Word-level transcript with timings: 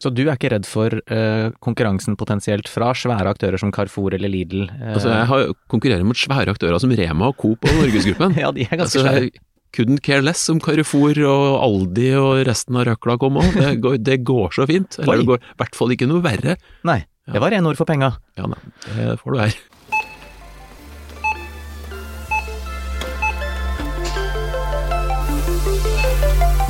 Så 0.00 0.08
du 0.16 0.22
er 0.24 0.32
ikke 0.32 0.48
redd 0.54 0.64
for 0.64 0.94
uh, 1.12 1.50
konkurransen 1.60 2.16
potensielt 2.16 2.70
fra 2.72 2.94
svære 2.96 3.34
aktører 3.34 3.60
som 3.60 3.72
Carrefour 3.74 4.14
eller 4.16 4.32
Lidl? 4.32 4.62
Uh... 4.70 4.94
Altså, 4.94 5.10
jeg 5.12 5.28
har 5.28 5.50
konkurrerer 5.68 6.06
mot 6.08 6.16
svære 6.16 6.54
aktører 6.54 6.80
som 6.80 6.94
Rema 6.96 7.28
og 7.28 7.36
Coop 7.40 7.68
og 7.68 7.74
Norgesgruppen. 7.82 8.36
ja, 8.42 8.48
de 8.56 8.64
er 8.64 8.80
ganske 8.80 9.02
altså, 9.02 9.04
svære. 9.04 9.30
couldn't 9.76 10.00
care 10.06 10.24
less 10.24 10.48
om 10.50 10.58
Carrefour 10.64 11.20
og 11.28 11.44
Aldi 11.66 12.08
og 12.18 12.40
resten 12.48 12.80
av 12.80 12.88
røkla 12.88 13.18
kom 13.20 13.36
òg. 13.42 13.52
Det, 13.60 13.74
går- 13.84 14.00
det 14.08 14.18
går 14.24 14.56
så 14.56 14.66
fint. 14.70 14.96
Eller 15.02 15.12
Oi. 15.12 15.20
det 15.20 15.28
går 15.34 15.44
i 15.44 15.58
hvert 15.60 15.76
fall 15.82 15.92
ikke 15.94 16.08
noe 16.10 16.24
verre. 16.24 16.56
Nei, 16.88 17.02
det 17.30 17.44
var 17.44 17.52
rene 17.52 17.68
ord 17.70 17.78
for 17.78 17.86
penga. 17.92 18.14
Ja, 18.40 18.48
nei, 18.50 18.58
det 18.96 19.12
får 19.20 19.36
du 19.36 19.42
her. 19.44 19.60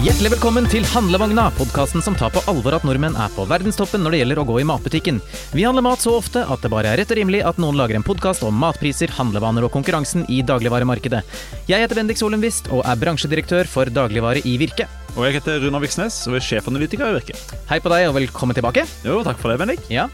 Hjertelig 0.01 0.31
velkommen 0.33 0.65
til 0.71 0.85
Handlevogna, 0.89 1.51
podkasten 1.59 2.01
som 2.01 2.15
tar 2.17 2.31
på 2.33 2.41
alvor 2.49 2.73
at 2.73 2.85
nordmenn 2.89 3.19
er 3.21 3.29
på 3.35 3.45
verdenstoppen 3.51 4.01
når 4.01 4.15
det 4.15 4.21
gjelder 4.23 4.39
å 4.41 4.45
gå 4.49 4.55
i 4.63 4.65
matbutikken. 4.65 5.19
Vi 5.53 5.67
handler 5.67 5.85
mat 5.85 6.01
så 6.01 6.15
ofte 6.17 6.41
at 6.41 6.63
det 6.65 6.71
bare 6.73 6.89
er 6.95 7.03
rett 7.03 7.13
og 7.13 7.19
rimelig 7.21 7.43
at 7.45 7.61
noen 7.61 7.77
lager 7.77 7.99
en 7.99 8.07
podkast 8.07 8.47
om 8.47 8.57
matpriser, 8.57 9.13
handlevaner 9.19 9.67
og 9.67 9.75
konkurransen 9.75 10.25
i 10.33 10.41
dagligvaremarkedet. 10.47 11.21
Jeg 11.69 11.85
heter 11.85 12.01
Bendik 12.01 12.17
Solumvist 12.21 12.71
og 12.73 12.81
er 12.89 12.97
bransjedirektør 13.03 13.69
for 13.69 13.93
dagligvare 13.93 14.41
i 14.49 14.55
Virke. 14.63 14.89
Og 15.19 15.27
jeg 15.27 15.37
heter 15.37 15.61
Runar 15.67 15.83
Viksnes 15.85 16.17
og 16.31 16.39
er 16.39 16.47
sjefanalytiker 16.49 17.11
i 17.11 17.19
Virke. 17.19 17.37
Hei 17.69 17.81
på 17.85 17.93
deg 17.93 18.07
og 18.09 18.17
velkommen 18.17 18.57
tilbake. 18.57 18.87
Jo, 19.05 19.21
takk 19.27 19.43
for 19.43 19.53
det, 19.53 19.59
Bendik. 19.61 19.85
Ja, 19.93 20.09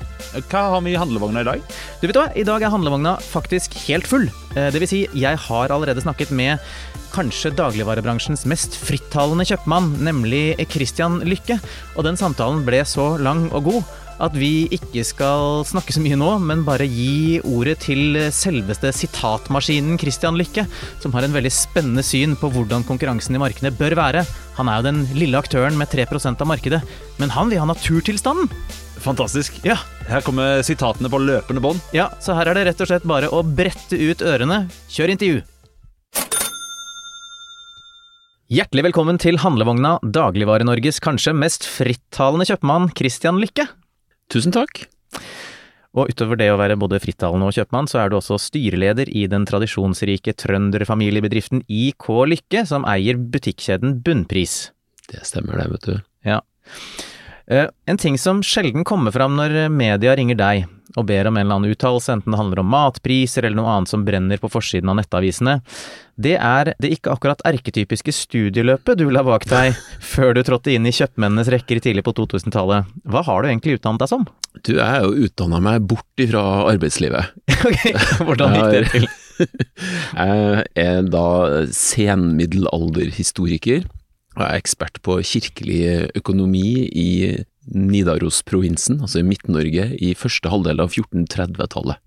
Hva 0.50 0.64
har 0.72 0.82
vi 0.82 0.96
i 0.96 0.98
handlevogna 0.98 1.44
i 1.44 1.48
dag? 1.52 1.62
Du 2.02 2.08
vet 2.08 2.18
hva, 2.18 2.26
I 2.34 2.42
dag 2.48 2.64
er 2.66 2.74
handlevogna 2.74 3.14
faktisk 3.22 3.78
helt 3.86 4.08
full. 4.10 4.26
Eh, 4.56 4.72
Det 4.74 4.82
vil 4.82 4.90
si, 4.90 5.06
jeg 5.14 5.38
har 5.46 5.70
allerede 5.70 6.02
snakket 6.02 6.34
med 6.34 6.58
kanskje 7.16 7.54
dagligvarebransjens 7.56 8.44
mest 8.50 8.76
frittalende 8.76 9.46
kjøpmann, 9.48 9.94
nemlig 10.04 10.58
Christian 10.72 11.22
Lykke. 11.24 11.56
Og 11.96 12.04
den 12.04 12.18
samtalen 12.20 12.64
ble 12.66 12.82
så 12.88 13.14
lang 13.20 13.46
og 13.56 13.70
god 13.70 13.94
at 14.22 14.32
vi 14.36 14.64
ikke 14.72 15.02
skal 15.04 15.60
snakke 15.68 15.92
så 15.92 16.00
mye 16.00 16.16
nå, 16.16 16.28
men 16.40 16.62
bare 16.64 16.86
gi 16.88 17.36
ordet 17.44 17.78
til 17.84 18.16
selveste 18.32 18.92
sitatmaskinen 18.96 19.98
Christian 20.00 20.38
Lykke, 20.40 20.64
som 21.02 21.12
har 21.16 21.26
en 21.26 21.36
veldig 21.36 21.52
spennende 21.52 22.04
syn 22.06 22.36
på 22.40 22.48
hvordan 22.54 22.86
konkurransen 22.88 23.36
i 23.36 23.42
markedet 23.42 23.74
bør 23.76 23.96
være. 23.98 24.24
Han 24.56 24.70
er 24.72 24.80
jo 24.80 24.88
den 24.88 25.02
lille 25.18 25.40
aktøren 25.40 25.76
med 25.76 25.92
3% 25.92 26.40
av 26.40 26.48
markedet, 26.48 26.80
men 27.20 27.32
han 27.36 27.52
vil 27.52 27.60
ha 27.60 27.68
naturtilstanden. 27.68 28.48
Fantastisk. 29.04 29.60
Ja, 29.66 29.76
Her 30.08 30.22
kommer 30.24 30.62
sitatene 30.66 31.10
på 31.12 31.20
løpende 31.20 31.60
bånd. 31.62 31.82
Ja, 31.94 32.08
så 32.22 32.34
her 32.38 32.48
er 32.48 32.56
det 32.56 32.68
rett 32.70 32.80
og 32.82 32.88
slett 32.88 33.06
bare 33.06 33.28
å 33.28 33.42
brette 33.44 33.98
ut 33.98 34.24
ørene. 34.24 34.64
Kjør 34.88 35.12
intervju! 35.16 35.44
Hjertelig 38.46 38.84
velkommen 38.86 39.16
til 39.18 39.40
handlevogna, 39.42 39.96
Dagligvare-Norges 40.14 41.00
kanskje 41.02 41.32
mest 41.34 41.64
frittalende 41.66 42.44
kjøpmann, 42.46 42.84
Christian 42.94 43.40
Lykke. 43.42 43.64
Tusen 44.30 44.54
takk. 44.54 44.84
Og 45.98 46.12
utover 46.12 46.38
det 46.38 46.46
å 46.52 46.60
være 46.60 46.76
både 46.78 47.00
frittalende 47.02 47.48
og 47.48 47.56
kjøpmann, 47.56 47.90
så 47.90 48.04
er 48.04 48.12
du 48.12 48.20
også 48.20 48.38
styreleder 48.38 49.10
i 49.10 49.24
den 49.32 49.48
tradisjonsrike 49.50 50.36
trønderfamiliebedriften 50.38 51.64
IK 51.66 52.06
Lykke, 52.30 52.62
som 52.70 52.86
eier 52.86 53.18
butikkjeden 53.18 53.98
Bunnpris. 54.06 54.54
Det 55.10 55.26
stemmer 55.26 55.58
det, 55.58 55.66
vet 55.74 55.90
du. 55.90 55.98
Ja. 56.30 56.38
Eh, 57.50 57.66
En 57.86 57.98
ting 57.98 58.18
som 58.18 58.42
sjelden 58.42 58.84
kommer 58.84 59.10
fram 59.14 59.36
når 59.38 59.68
media 59.70 60.16
ringer 60.18 60.34
deg 60.38 60.66
og 60.96 61.04
ber 61.10 61.26
om 61.28 61.36
en 61.36 61.42
eller 61.44 61.56
annen 61.58 61.72
uttalelse, 61.74 62.12
enten 62.14 62.32
det 62.32 62.38
handler 62.40 62.60
om 62.62 62.70
matpriser 62.72 63.44
eller 63.44 63.58
noe 63.58 63.68
annet 63.68 63.90
som 63.90 64.04
brenner 64.06 64.38
på 64.40 64.48
forsiden 64.48 64.88
av 64.88 64.96
nettavisene, 64.96 65.58
det 66.16 66.38
er 66.40 66.70
det 66.80 66.88
ikke 66.94 67.12
akkurat 67.12 67.42
erketypiske 67.44 68.14
studieløpet 68.16 68.96
du 69.02 69.10
la 69.12 69.20
bak 69.26 69.44
deg 69.50 69.74
før 70.14 70.32
du 70.38 70.40
trådte 70.46 70.72
inn 70.72 70.86
i 70.88 70.94
kjøpmennenes 70.96 71.50
rekker 71.52 71.82
tidlig 71.84 72.04
på 72.06 72.14
2000-tallet. 72.16 72.88
Hva 73.04 73.20
har 73.28 73.38
du 73.44 73.48
egentlig 73.50 73.76
utdannet 73.76 74.00
deg 74.06 74.10
som? 74.14 74.24
Du, 74.64 74.72
jeg 74.78 74.88
er 74.88 75.04
jo 75.04 75.12
utdanna 75.28 75.60
meg 75.60 75.84
bort 75.90 76.16
ifra 76.22 76.42
arbeidslivet. 76.72 77.24
Ok, 77.66 77.82
Hvordan 78.24 78.54
gikk 78.56 78.70
det 78.72 78.88
til? 78.92 79.04
Jeg 80.16 80.64
er 80.80 81.02
da 81.12 81.24
senmiddelalderhistoriker 81.76 83.84
og 84.36 84.44
er 84.44 84.58
ekspert 84.58 85.00
på 85.04 85.18
kirkelig 85.24 86.10
økonomi 86.18 86.86
i 86.92 87.10
Nidaros-provinsen, 87.72 89.00
altså 89.02 89.22
i 89.22 89.26
Midt-Norge, 89.26 89.88
i 89.96 90.12
første 90.18 90.52
halvdel 90.52 90.82
av 90.84 90.92
1430-tallet. 90.92 92.02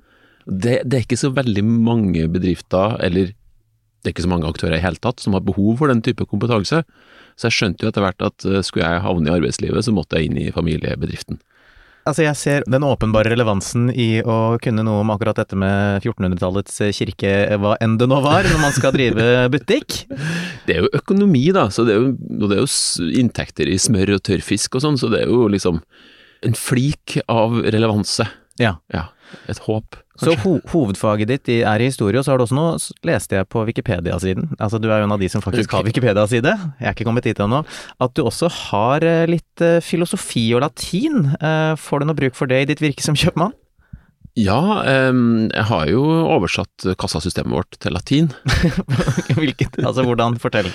Det, 0.45 0.79
det 0.85 0.97
er 0.97 1.05
ikke 1.05 1.19
så 1.19 1.33
veldig 1.35 1.65
mange 1.65 2.27
bedrifter, 2.31 2.95
eller 3.05 3.33
det 3.99 4.07
er 4.07 4.15
ikke 4.15 4.25
så 4.27 4.31
mange 4.31 4.49
aktører 4.49 4.77
i 4.77 4.83
hele 4.83 5.01
tatt, 5.01 5.19
som 5.19 5.35
har 5.35 5.43
behov 5.45 5.81
for 5.81 5.91
den 5.91 6.03
type 6.05 6.25
kompetanse. 6.29 6.83
Så 7.35 7.49
jeg 7.49 7.57
skjønte 7.57 7.85
jo 7.85 7.91
etter 7.91 8.05
hvert 8.05 8.23
at 8.23 8.45
eh, 8.47 8.61
skulle 8.65 8.87
jeg 8.87 9.03
havne 9.03 9.29
i 9.29 9.35
arbeidslivet, 9.35 9.83
så 9.85 9.93
måtte 9.95 10.19
jeg 10.19 10.29
inn 10.29 10.39
i 10.39 10.51
familiebedriften. 10.55 11.41
Altså, 12.07 12.23
jeg 12.23 12.37
ser 12.39 12.65
den 12.69 12.85
åpenbare 12.87 13.31
relevansen 13.33 13.89
i 13.91 14.21
å 14.23 14.57
kunne 14.63 14.85
noe 14.87 15.03
om 15.03 15.11
akkurat 15.13 15.41
dette 15.41 15.57
med 15.59 15.99
1400-tallets 16.03 16.79
kirke, 16.95 17.33
hva 17.59 17.75
enn 17.83 17.97
det 17.99 18.07
nå 18.09 18.21
var, 18.23 18.47
når 18.47 18.61
man 18.63 18.75
skal 18.75 18.95
drive 18.95 19.25
butikk. 19.53 20.03
Det 20.65 20.77
er 20.77 20.85
jo 20.85 20.93
økonomi, 21.01 21.43
da, 21.55 21.67
så 21.73 21.85
det 21.87 21.95
er 21.95 22.01
jo, 22.01 22.13
og 22.39 22.45
det 22.47 22.59
er 22.59 22.63
jo 22.63 23.09
inntekter 23.19 23.69
i 23.69 23.77
smør 23.81 24.15
og 24.17 24.23
tørrfisk 24.29 24.79
og 24.79 24.85
sånn, 24.85 24.99
så 25.01 25.11
det 25.11 25.25
er 25.25 25.33
jo 25.33 25.49
liksom 25.51 25.81
en 26.47 26.55
flik 26.55 27.19
av 27.27 27.59
relevanse. 27.67 28.25
Ja. 28.59 28.77
Ja, 28.93 29.09
et 29.51 29.61
håp. 29.67 29.99
Så 30.19 30.35
ho 30.43 30.55
hovedfaget 30.73 31.29
ditt 31.31 31.51
er 31.59 31.79
i 31.83 31.87
historie, 31.89 32.19
og 32.19 32.25
så 32.25 32.33
har 32.33 32.39
du 32.41 32.45
også 32.45 32.57
noe, 32.57 32.75
leste 33.07 33.37
jeg 33.39 33.47
på 33.51 33.63
Wikipedia-siden, 33.69 34.51
altså 34.59 34.79
du 34.81 34.89
er 34.89 34.99
jo 35.01 35.07
en 35.07 35.15
av 35.15 35.21
de 35.21 35.29
som 35.31 35.43
faktisk 35.43 35.71
har 35.75 35.85
Wikipedia-side, 35.87 36.53
jeg 36.79 36.89
er 36.91 36.95
ikke 36.97 37.07
kommet 37.07 37.27
dit 37.29 37.39
ennå, 37.39 37.63
at 38.03 38.15
du 38.17 38.23
også 38.25 38.49
har 38.69 39.05
eh, 39.07 39.25
litt 39.29 39.63
eh, 39.65 39.79
filosofi 39.85 40.49
og 40.57 40.63
latin. 40.65 41.31
Eh, 41.39 41.73
Får 41.79 42.01
du 42.01 42.09
noe 42.09 42.17
bruk 42.19 42.35
for 42.37 42.51
det 42.51 42.63
i 42.63 42.69
ditt 42.73 42.83
virke 42.83 43.05
som 43.05 43.17
kjøpmann? 43.17 43.55
Ja, 44.39 44.59
jeg 44.87 45.65
har 45.67 45.89
jo 45.91 46.01
oversatt 46.31 46.85
kassasystemet 47.01 47.51
vårt 47.51 47.75
til 47.83 47.91
latin. 47.95 48.29
Hvilket, 49.39 49.79
altså 49.83 50.05
hvordan, 50.07 50.37
fortell. 50.39 50.69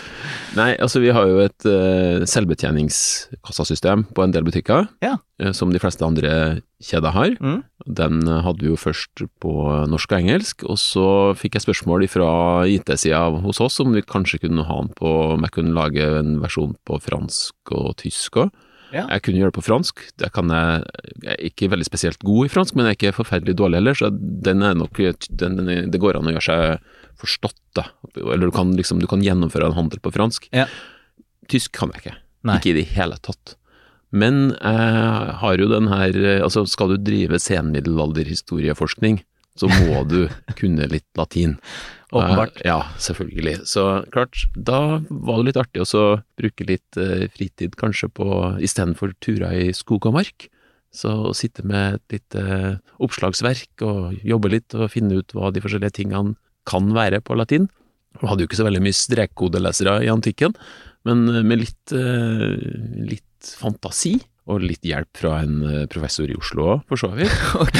Nei, 0.58 0.74
altså 0.76 1.00
vi 1.02 1.12
har 1.14 1.28
jo 1.30 1.40
et 1.44 1.66
uh, 1.66 2.26
selvbetjeningskassasystem 2.28 4.04
på 4.14 4.24
en 4.24 4.34
del 4.34 4.44
butikker, 4.46 4.88
Ja. 5.04 5.16
eh, 5.40 5.52
som 5.56 5.72
de 5.72 5.80
fleste 5.82 6.04
andre 6.06 6.60
kjeder 6.84 7.14
har. 7.14 7.36
Mm. 7.40 7.62
Den 7.86 8.20
eh, 8.28 8.42
hadde 8.44 8.62
vi 8.66 8.70
jo 8.72 8.78
først 8.80 9.24
på 9.42 9.54
norsk 9.90 10.12
og 10.12 10.18
engelsk, 10.20 10.66
og 10.68 10.78
så 10.80 11.06
fikk 11.38 11.56
jeg 11.58 11.66
spørsmål 11.66 12.06
fra 12.12 12.28
IT-sida 12.70 13.24
hos 13.44 13.62
oss 13.64 13.80
om 13.82 13.94
vi 13.96 14.04
kanskje 14.04 14.42
kunne 14.44 14.66
ha 14.68 14.80
den 14.82 14.92
på, 14.98 15.14
om 15.34 15.46
jeg 15.46 15.56
kunne 15.56 15.74
lage 15.76 16.04
en 16.20 16.36
versjon 16.44 16.76
på 16.86 17.00
fransk 17.02 17.74
og 17.74 17.94
tysk 18.02 18.44
òg. 18.44 18.52
Ja. 18.94 19.04
Jeg 19.10 19.24
kunne 19.26 19.40
gjøre 19.40 19.50
det 19.50 19.58
på 19.58 19.66
fransk, 19.66 20.02
det 20.22 20.30
kan 20.36 20.52
jeg, 20.54 20.84
jeg 21.24 21.32
er 21.34 21.48
ikke 21.48 21.70
veldig 21.72 21.86
spesielt 21.88 22.20
god 22.22 22.46
i 22.46 22.52
fransk, 22.52 22.76
men 22.78 22.86
jeg 22.86 22.94
er 22.94 22.98
ikke 23.00 23.16
forferdelig 23.16 23.56
dårlig 23.58 23.80
heller, 23.80 23.98
så 23.98 24.10
den 24.14 24.62
er 24.62 24.76
nok, 24.78 25.00
den, 25.42 25.58
den, 25.58 25.72
det 25.90 26.00
går 26.02 26.20
an 26.20 26.30
å 26.30 26.36
gjøre 26.36 26.46
seg 26.46 27.18
forstått, 27.20 27.58
da. 27.74 27.88
Eller 28.22 28.46
du 28.46 28.54
kan 28.54 28.70
liksom, 28.78 29.02
du 29.02 29.08
kan 29.10 29.24
gjennomføre 29.24 29.66
en 29.70 29.76
handel 29.76 30.02
på 30.02 30.14
fransk. 30.14 30.46
Ja. 30.54 30.68
Tysk 31.50 31.74
kan 31.76 31.92
jeg 31.94 32.04
ikke. 32.04 32.16
Nei. 32.46 32.58
Ikke 32.60 32.72
i 32.72 32.78
det 32.78 32.88
hele 32.94 33.18
tatt. 33.24 33.56
Men 34.14 34.52
jeg 34.54 35.36
har 35.40 35.58
jo 35.58 35.66
den 35.72 35.88
her 35.90 36.16
Altså, 36.44 36.62
skal 36.70 36.92
du 36.92 36.98
drive 37.02 37.40
senmiddelalderhistorieforskning, 37.42 39.24
så 39.58 39.68
må 39.70 40.02
du 40.10 40.24
kunne 40.58 40.88
litt 40.90 41.06
latin. 41.18 41.56
Åpenbart. 42.14 42.58
Uh, 42.60 42.66
Ja, 42.66 42.78
selvfølgelig. 43.02 43.60
Så 43.70 44.04
klart, 44.14 44.44
da 44.54 45.00
var 45.08 45.40
det 45.40 45.48
litt 45.48 45.60
artig 45.60 45.84
å 45.84 46.06
bruke 46.38 46.66
litt 46.68 46.98
uh, 46.98 47.26
fritid 47.34 47.78
kanskje 47.80 48.10
på 48.14 48.26
istedenfor 48.62 49.14
turer 49.24 49.54
i 49.66 49.72
skog 49.74 50.06
og 50.10 50.18
mark. 50.18 50.48
Så 50.94 51.10
å 51.30 51.34
sitte 51.34 51.64
med 51.66 51.98
et 51.98 52.18
lite 52.18 52.44
oppslagsverk 53.02 53.82
og 53.82 54.20
jobbe 54.22 54.52
litt 54.52 54.76
og 54.78 54.92
finne 54.92 55.18
ut 55.18 55.34
hva 55.34 55.50
de 55.50 55.62
forskjellige 55.62 55.98
tingene 56.02 56.36
kan 56.70 56.92
være 56.94 57.18
på 57.24 57.34
latin. 57.34 57.66
Vi 58.20 58.30
hadde 58.30 58.44
jo 58.44 58.50
ikke 58.50 58.60
så 58.60 58.68
veldig 58.68 58.84
mye 58.84 58.94
strekkodelesere 58.94 59.96
i 60.06 60.10
antikken, 60.12 60.54
men 61.04 61.26
med 61.44 61.64
litt, 61.64 61.94
litt 63.10 63.50
fantasi 63.58 64.14
og 64.46 64.60
litt 64.60 64.84
hjelp 64.84 65.08
fra 65.16 65.38
en 65.40 65.54
eh, 65.64 65.84
professor 65.88 66.28
i 66.28 66.34
Oslo 66.36 66.66
òg, 66.74 66.82
for 66.90 67.00
så 67.00 67.08
vidt. 67.16 67.32
Ok, 67.64 67.78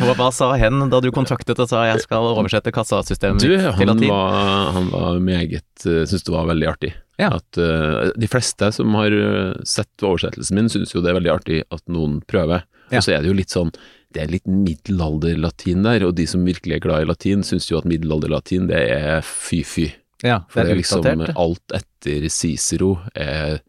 hva, 0.00 0.14
hva 0.16 0.30
sa 0.32 0.48
hen 0.56 0.86
da 0.88 1.00
du 1.04 1.10
kontaktet 1.12 1.60
og 1.60 1.68
sa 1.68 1.82
jeg 1.90 2.00
skal 2.06 2.24
oversette 2.30 2.72
kassasystemet 2.72 3.42
Du, 3.44 3.52
til 3.52 3.90
latin? 3.90 4.08
var, 4.08 4.70
han 4.78 4.88
var 4.94 5.18
meget 5.20 5.84
uh, 5.84 6.02
Syntes 6.08 6.24
det 6.24 6.32
var 6.32 6.48
veldig 6.48 6.68
artig. 6.70 6.94
Ja. 7.20 7.34
At 7.36 7.60
uh, 7.60 8.08
De 8.16 8.28
fleste 8.32 8.70
som 8.72 8.94
har 8.96 9.12
eh, 9.12 9.52
sett 9.68 10.00
oversettelsen 10.06 10.56
min, 10.56 10.70
syns 10.72 10.94
jo 10.94 11.02
det 11.04 11.12
er 11.12 11.18
veldig 11.20 11.34
artig 11.34 11.60
at 11.68 11.82
noen 11.92 12.20
prøver. 12.30 12.64
Ja. 12.90 12.98
Og 13.02 13.04
så 13.04 13.12
er 13.18 13.20
det 13.22 13.28
jo 13.30 13.36
litt 13.38 13.52
sånn 13.52 13.68
Det 14.10 14.24
er 14.24 14.32
litt 14.32 14.48
middelalderlatin 14.48 15.84
der, 15.86 16.04
og 16.08 16.14
de 16.18 16.26
som 16.26 16.44
virkelig 16.46 16.78
er 16.78 16.84
glad 16.84 17.04
i 17.04 17.08
latin, 17.10 17.44
syns 17.46 17.68
jo 17.70 17.78
at 17.78 17.86
middelalderlatin 17.88 18.66
det 18.70 18.80
er 18.96 19.20
fy-fy. 19.26 19.90
Ja, 20.24 20.42
For 20.52 20.60
det 20.60 20.66
det 20.66 20.70
er 20.70 20.74
er 20.74 20.80
liksom 20.82 21.00
utdatert. 21.04 21.36
alt 21.40 21.76
etter 21.78 22.26
Cicero 22.28 22.90
er, 23.14 23.22
er, 23.24 23.54
er 23.54 23.60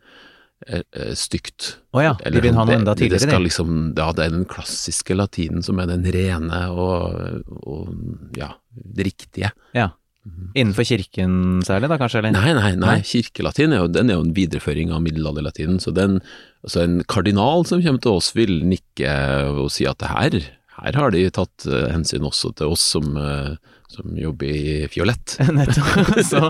stygt. 1.17 1.77
Å 1.95 2.03
ja, 2.03 2.13
de 2.21 2.41
vil 2.41 2.53
ha 2.53 2.63
noe 2.65 2.71
det- 2.71 2.79
enda 2.79 2.93
det- 2.95 3.09
Det 3.09 3.21
skal 3.21 3.41
liksom, 3.41 3.97
ja, 3.97 4.11
det 4.13 4.25
er 4.25 4.29
den 4.29 4.45
klassiske 4.45 5.15
latinen 5.15 5.63
som 5.63 5.79
er 5.79 5.87
den 5.87 6.03
rene 6.03 6.69
og, 6.69 7.43
og 7.65 8.37
ja, 8.37 8.53
det 8.75 9.05
riktige. 9.05 9.51
Ja. 9.73 9.89
Innenfor 10.53 10.85
kirken 10.85 11.63
særlig, 11.65 11.89
da 11.89 11.97
kanskje? 11.97 12.19
Eller? 12.21 12.31
Nei, 12.35 12.53
nei, 12.53 12.75
nei. 12.75 12.95
Nei. 12.97 13.01
kirkelatin 13.01 13.73
er 13.73 13.79
jo, 13.81 13.87
den 13.87 14.11
er 14.11 14.19
jo 14.19 14.25
en 14.27 14.33
videreføring 14.37 14.91
av 14.93 15.01
middelalderlatinen. 15.01 15.79
Så 15.81 15.91
den, 15.97 16.19
altså 16.63 16.83
en 16.83 16.99
kardinal 17.09 17.65
som 17.65 17.81
kommer 17.81 18.01
til 18.03 18.11
oss 18.19 18.31
vil 18.37 18.59
nikke 18.61 19.09
og 19.49 19.71
si 19.73 19.87
at 19.89 19.97
det 19.97 20.11
her, 20.13 20.37
her 20.77 20.93
har 20.93 21.09
de 21.11 21.23
tatt 21.33 21.65
eh, 21.65 21.89
hensyn 21.89 22.21
også 22.29 22.53
til 22.55 22.69
oss 22.75 22.81
som, 22.93 23.17
eh, 23.17 23.55
som 23.91 24.15
jobber 24.17 24.49
i 24.51 24.75
fiolett. 24.91 25.37
Så, 26.31 26.41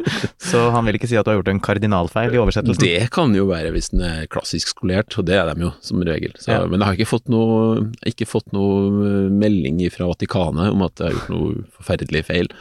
så 0.41 0.59
han 0.73 0.85
vil 0.85 0.97
ikke 0.97 1.07
si 1.09 1.17
at 1.17 1.25
du 1.25 1.31
har 1.31 1.39
gjort 1.39 1.49
en 1.51 1.61
kardinalfeil 1.63 2.35
i 2.35 2.39
oversettelsen? 2.41 2.83
Det 2.83 3.07
kan 3.13 3.33
jo 3.35 3.47
være 3.49 3.71
hvis 3.73 3.91
den 3.93 4.03
er 4.05 4.27
klassisk 4.31 4.73
skolert, 4.75 5.13
og 5.17 5.27
det 5.29 5.37
er 5.39 5.49
de 5.51 5.67
jo 5.67 5.71
som 5.83 6.03
regel. 6.05 6.35
Så, 6.37 6.51
Ja. 6.51 6.65
Men 6.67 6.81
jeg 6.81 6.87
har 6.87 6.99
ikke 6.99 7.11
fått 7.13 7.31
noe, 7.31 7.87
ikke 8.07 8.27
fått 8.29 8.51
noe 8.55 9.07
eh, 9.07 9.31
melding 9.33 9.81
fra 9.93 10.09
Vatikanet 10.11 10.73
om 10.75 10.85
at 10.85 10.99
jeg 10.99 11.09
har 11.09 11.17
gjort 11.17 11.33
noe 11.33 11.65
forferdelig 11.79 12.25
feil. 12.27 12.51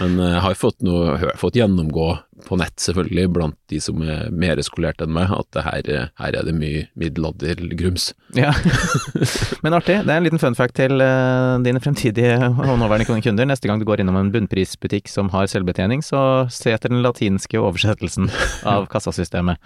Men 0.00 0.18
eh, 0.20 0.34
jeg 0.36 0.44
har 0.46 0.56
fått, 0.58 0.80
noe, 0.86 1.32
fått 1.40 1.58
gjennomgå 1.58 2.08
på 2.48 2.58
nett, 2.60 2.74
selvfølgelig, 2.82 3.28
blant 3.32 3.56
de 3.72 3.78
som 3.80 4.00
er 4.04 4.28
mer 4.34 4.60
skolert 4.66 5.00
enn 5.04 5.12
meg, 5.14 5.30
at 5.32 5.60
her, 5.64 5.90
her 6.20 6.36
er 6.36 6.46
det 6.46 6.54
mye 6.56 6.84
middelaldergrums. 6.98 8.10
Ja. 8.36 8.50
Men 9.64 9.76
artig. 9.76 10.00
Det 10.04 10.10
er 10.10 10.18
en 10.18 10.26
liten 10.26 10.42
fun 10.42 10.56
fact 10.58 10.76
til 10.78 11.00
eh, 11.04 11.54
dine 11.64 11.82
fremtidige 11.82 12.36
og 12.50 12.74
nåværende 12.80 13.06
kunder. 13.22 13.48
Neste 13.48 13.70
gang 13.70 13.80
du 13.80 13.86
går 13.88 14.02
innom 14.02 14.13
en 14.20 14.32
bunnprisbutikk 14.34 15.10
som 15.10 15.30
har 15.34 15.50
selvbetjening, 15.50 16.02
så 16.04 16.46
se 16.52 16.74
etter 16.74 16.92
den 16.92 17.04
latinske 17.04 17.60
oversettelsen 17.60 18.30
av 18.74 18.88
kassasystemet. 18.92 19.60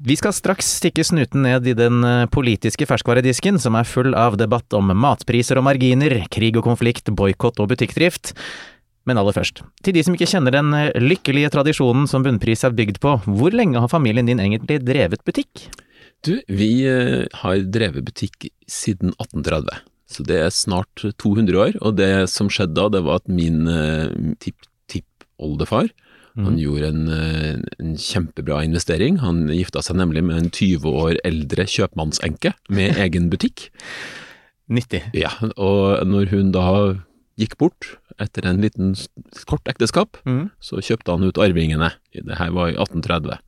Vi 0.00 0.16
skal 0.16 0.32
straks 0.32 0.68
stikke 0.78 1.04
snuten 1.04 1.42
ned 1.44 1.66
i 1.68 1.74
den 1.76 2.04
eh, 2.06 2.26
politiske 2.32 2.86
ferskvaredisken, 2.88 3.58
som 3.60 3.76
er 3.76 3.88
full 3.88 4.14
av 4.16 4.38
debatt 4.40 4.72
om 4.76 4.94
matpriser 4.96 5.60
og 5.60 5.66
marginer, 5.66 6.22
krig 6.32 6.56
og 6.56 6.64
konflikt, 6.64 7.10
boikott 7.12 7.60
og 7.60 7.68
butikkdrift. 7.74 8.32
Men 9.08 9.20
aller 9.20 9.34
først, 9.34 9.62
til 9.84 9.96
de 9.96 10.04
som 10.06 10.16
ikke 10.16 10.28
kjenner 10.30 10.54
den 10.54 10.72
eh, 10.76 10.96
lykkelige 11.02 11.50
tradisjonen 11.52 12.08
som 12.08 12.24
bunnpris 12.24 12.64
er 12.64 12.76
bygd 12.76 13.00
på, 13.02 13.18
hvor 13.26 13.56
lenge 13.56 13.82
har 13.82 13.92
familien 13.92 14.30
din 14.30 14.40
egentlig 14.40 14.80
drevet 14.86 15.24
butikk? 15.26 15.66
Du, 16.24 16.34
vi 16.48 16.70
eh, 16.88 17.24
har 17.42 17.62
drevet 17.72 18.04
butikk 18.04 18.50
siden 18.68 19.14
1830, 19.16 19.80
så 20.10 20.24
det 20.26 20.38
er 20.42 20.50
snart 20.50 21.04
200 21.22 21.54
år. 21.62 21.76
Og 21.86 21.96
det 22.00 22.10
som 22.32 22.48
skjedde 22.50 22.74
da, 22.74 22.88
det 22.90 23.04
var 23.06 23.20
at 23.22 23.28
min 23.30 23.62
uh, 23.70 24.10
tipp-tipp-oldefar 24.42 25.90
han 26.40 26.54
gjorde 26.56 26.88
en, 26.88 27.00
uh, 27.10 27.58
en 27.82 27.96
kjempebra 28.00 28.60
investering. 28.64 29.18
Han 29.20 29.42
gifta 29.50 29.82
seg 29.84 29.98
nemlig 29.98 30.22
med 30.24 30.38
en 30.38 30.50
20 30.54 30.86
år 31.02 31.18
eldre 31.26 31.66
kjøpmannsenke 31.68 32.52
med 32.72 32.96
egen 33.04 33.26
butikk. 33.32 33.66
Nyttig. 34.70 35.02
Ja, 35.18 35.32
og 35.58 36.00
når 36.06 36.30
hun 36.30 36.52
da 36.54 36.64
gikk 37.40 37.56
bort 37.60 37.90
etter 38.22 38.46
en 38.46 38.60
liten 38.62 38.94
kort 39.50 39.66
ekteskap, 39.68 40.20
Mm. 40.24 40.50
så 40.62 40.78
kjøpte 40.84 41.12
han 41.16 41.24
ut 41.26 41.38
arvingene. 41.42 41.90
Det 42.14 42.38
her 42.38 42.50
var 42.54 42.70
i 42.70 42.76
1830. 42.78 43.38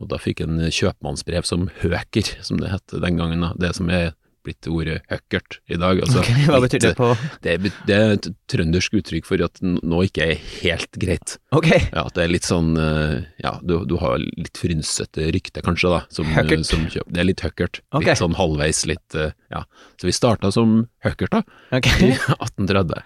Og 0.00 0.08
da 0.12 0.18
fikk 0.20 0.44
han 0.44 0.60
kjøpmannsbrev 0.70 1.44
som 1.48 1.68
høker, 1.80 2.30
som 2.44 2.60
det 2.60 2.70
het 2.72 2.94
den 3.00 3.16
gangen. 3.18 3.40
da. 3.40 3.54
Det 3.58 3.74
som 3.76 3.88
er 3.90 4.12
blitt 4.50 4.68
ordet 4.68 4.98
høkkert 5.10 5.60
i 5.70 5.78
dag. 5.80 6.02
Altså, 6.04 6.20
okay, 6.20 6.44
hva 6.50 6.60
betyr 6.66 6.82
det 6.84 6.92
på 6.98 7.08
det, 7.46 7.54
det 7.88 7.96
er 7.96 8.14
et 8.18 8.28
trøndersk 8.50 8.98
uttrykk 9.00 9.26
for 9.30 9.42
at 9.46 9.62
nå 9.64 10.02
ikke 10.10 10.26
er 10.34 10.40
helt 10.60 10.98
greit. 11.00 11.38
Ok, 11.54 11.70
Ja, 11.70 12.04
At 12.10 12.14
det 12.18 12.26
er 12.26 12.32
litt 12.34 12.46
sånn 12.48 12.74
eh, 12.78 13.22
Ja, 13.42 13.56
du, 13.62 13.78
du 13.88 13.96
har 14.02 14.18
litt 14.20 14.58
frynsete 14.60 15.30
rykte, 15.34 15.62
kanskje, 15.64 15.90
da. 15.94 16.00
Som, 16.12 16.28
Høkkert. 16.34 16.66
som. 16.68 16.86
Det 16.90 17.22
er 17.22 17.28
litt 17.30 17.40
høkkert. 17.46 17.80
Ok. 17.94 18.04
Litt 18.10 18.20
sånn 18.20 18.36
halvveis, 18.38 18.84
litt 18.90 19.14
eh, 19.18 19.32
Ja. 19.54 19.64
Så 20.00 20.06
vi 20.10 20.14
starta 20.16 20.50
som 20.54 20.88
høkkert, 21.04 21.32
da 21.38 21.78
ok. 21.78 21.88
i 22.04 22.10
1830. 22.14 23.04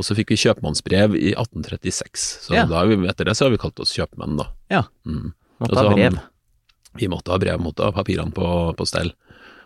Og 0.00 0.06
så 0.06 0.14
fikk 0.16 0.30
vi 0.32 0.38
kjøpmannsbrev 0.40 1.16
i 1.18 1.32
1836. 1.34 2.26
Så 2.46 2.54
Ja. 2.56 2.66
da 2.70 2.84
etter 2.88 3.26
det 3.28 3.34
så 3.36 3.46
har 3.48 3.54
vi 3.54 3.58
kalt 3.60 3.80
oss 3.82 3.92
kjøpmenn, 3.96 4.38
da. 4.40 4.46
Ja. 4.72 4.84
Mm. 5.06 5.32
Måtte 5.60 5.76
ha 5.76 5.90
brev. 5.94 6.14
han- 6.14 6.26
Vi 6.98 7.06
måtte 7.08 7.30
ha 7.30 7.38
brev, 7.38 7.60
måtte 7.62 7.84
ha 7.86 7.92
papirene 7.92 8.32
på, 8.34 8.46
på 8.76 8.86
stell. 8.88 9.12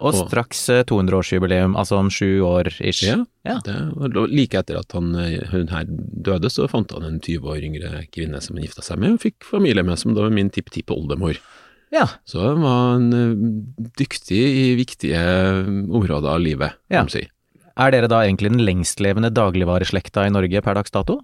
Og 0.04 0.28
straks 0.28 0.60
eh, 0.70 0.82
200-årsjubileum, 0.84 1.74
altså 1.80 1.96
om 1.98 2.10
sju 2.12 2.40
år 2.46 2.68
ish. 2.80 3.02
Ja, 3.08 3.24
Ja. 3.44 3.58
Det 3.64 3.74
var 3.96 4.28
like 4.28 4.56
etter 4.60 4.78
at 4.80 4.92
han, 4.96 5.14
eh, 5.16 5.42
hun 5.50 5.68
her 5.68 5.84
døde, 5.88 6.48
så 6.52 6.68
fant 6.68 6.90
han 6.92 7.02
en 7.04 7.20
20 7.20 7.44
år 7.52 7.60
yngre 7.64 8.06
kvinne 8.12 8.40
som 8.42 8.56
han 8.56 8.64
gifta 8.64 8.82
seg 8.82 8.98
med, 8.98 9.12
og 9.18 9.20
fikk 9.24 9.44
familie 9.44 9.84
med, 9.84 9.98
som 9.98 10.14
da 10.14 10.22
var 10.26 10.30
min 10.32 10.50
tipptippoldemor. 10.50 11.36
Ja. 11.92 12.06
Så 12.26 12.40
han 12.40 12.62
var 12.64 12.96
en 12.96 13.12
eh, 13.12 13.84
dyktig 14.00 14.40
i 14.40 14.64
viktige 14.80 15.20
områder 15.92 16.28
av 16.36 16.40
livet, 16.40 16.72
Ja. 16.90 17.02
kan 17.02 17.08
man 17.10 17.16
si. 17.16 17.28
Er 17.76 17.90
dere 17.90 18.06
da 18.08 18.20
egentlig 18.22 18.52
den 18.52 18.62
lengstlevende 18.64 19.32
dagligvareslekta 19.34 20.26
i 20.26 20.30
Norge 20.30 20.60
per 20.62 20.74
dags 20.78 20.90
dato? 20.94 21.20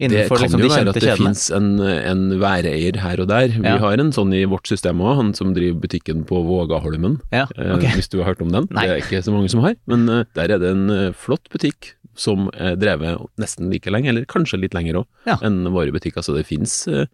Det 0.00 0.28
kan 0.28 0.38
liksom 0.40 0.60
jo 0.60 0.68
være 0.72 0.88
at 0.90 0.96
det 0.98 1.16
fins 1.18 1.50
en, 1.54 1.78
en 1.80 2.22
væreier 2.40 2.96
her 2.98 3.20
og 3.22 3.28
der. 3.28 3.48
Vi 3.54 3.62
Ja. 3.62 3.76
har 3.78 4.00
en 4.00 4.10
sånn 4.10 4.32
i 4.34 4.44
vårt 4.50 4.66
system 4.66 4.98
òg, 4.98 5.16
han 5.16 5.34
som 5.34 5.52
driver 5.54 5.78
butikken 5.80 6.24
på 6.26 6.40
Vågaholmen, 6.42 7.20
Ja, 7.30 7.46
eh, 7.56 7.76
hvis 7.94 8.08
du 8.10 8.18
har 8.22 8.32
hørt 8.34 8.42
om 8.42 8.50
den. 8.50 8.66
Nei. 8.70 8.86
Det 8.86 8.90
er 8.90 9.02
ikke 9.06 9.22
så 9.22 9.30
mange 9.32 9.48
som 9.52 9.60
har, 9.60 9.76
men 9.86 10.08
eh, 10.08 10.24
der 10.34 10.50
er 10.50 10.58
det 10.58 10.70
en 10.72 10.90
eh, 10.90 11.12
flott 11.12 11.46
butikk 11.52 11.92
som 12.16 12.50
er 12.58 12.74
drevet 12.76 13.20
nesten 13.38 13.70
like 13.70 13.86
lenge, 13.90 14.08
eller 14.08 14.24
kanskje 14.26 14.58
litt 14.60 14.74
lenger 14.74 14.94
òg, 15.02 15.06
Ja. 15.26 15.36
enn 15.40 15.64
våre 15.70 15.92
butikker. 15.92 16.20
Så 16.22 16.34
det 16.34 16.46
finnes 16.46 16.88
eh, 16.88 17.06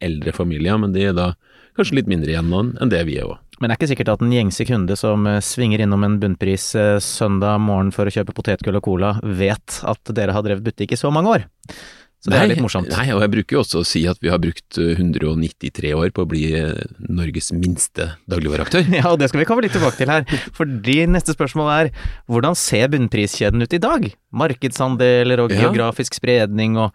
eldre 0.00 0.32
familier, 0.32 0.78
men 0.78 0.92
de 0.92 1.02
er 1.08 1.12
da 1.14 1.34
kanskje 1.76 1.96
litt 1.96 2.06
mindre 2.06 2.30
igjen 2.30 2.52
enn 2.80 2.88
det 2.88 3.04
vi 3.06 3.18
er 3.18 3.24
òg. 3.26 3.38
Men 3.58 3.70
det 3.70 3.76
er 3.76 3.80
ikke 3.86 3.96
sikkert 3.96 4.12
at 4.12 4.22
en 4.22 4.30
gjengse 4.32 4.64
kunde 4.68 4.96
som 4.96 5.26
eh, 5.26 5.40
svinger 5.40 5.80
innom 5.80 6.04
en 6.04 6.18
bunnpris 6.20 6.74
eh, 6.76 6.98
søndag 7.00 7.58
morgen 7.60 7.90
for 7.92 8.04
å 8.06 8.12
kjøpe 8.12 8.34
potetgull 8.36 8.76
og 8.76 8.82
cola, 8.84 9.20
vet 9.24 9.80
at 9.82 9.98
dere 10.14 10.32
har 10.36 10.42
drevet 10.44 10.62
butikk 10.62 10.92
i 10.92 10.96
så 11.00 11.10
mange 11.10 11.28
år. 11.40 11.44
Så 12.26 12.32
det 12.32 12.38
er 12.42 12.48
litt 12.50 12.62
morsomt. 12.64 12.90
Nei, 12.90 13.04
og 13.14 13.20
jeg 13.22 13.30
bruker 13.36 13.54
jo 13.54 13.60
også 13.62 13.82
å 13.84 13.86
si 13.86 14.00
at 14.10 14.18
vi 14.18 14.32
har 14.32 14.40
brukt 14.42 14.78
eh, 14.82 14.96
193 14.98 15.92
år 15.94 16.10
på 16.10 16.24
å 16.24 16.28
bli 16.30 16.42
eh, 16.58 16.80
Norges 17.06 17.52
minste 17.54 18.08
dagligvareaktør. 18.26 18.82
Ja, 18.96 19.12
og 19.12 19.20
det 19.20 19.28
skal 19.30 19.44
vi 19.44 19.46
komme 19.46 19.62
litt 19.62 19.76
tilbake 19.76 20.00
til 20.00 20.10
her. 20.10 20.26
Fordi 20.56 20.96
neste 21.12 21.36
spørsmål 21.36 21.70
er 21.76 21.92
hvordan 22.26 22.58
ser 22.58 22.90
bunnpriskjeden 22.90 23.62
ut 23.62 23.78
i 23.78 23.82
dag? 23.82 24.08
Markedsandeler 24.36 25.44
og 25.44 25.54
geografisk 25.54 26.18
spredning 26.18 26.74
og 26.82 26.90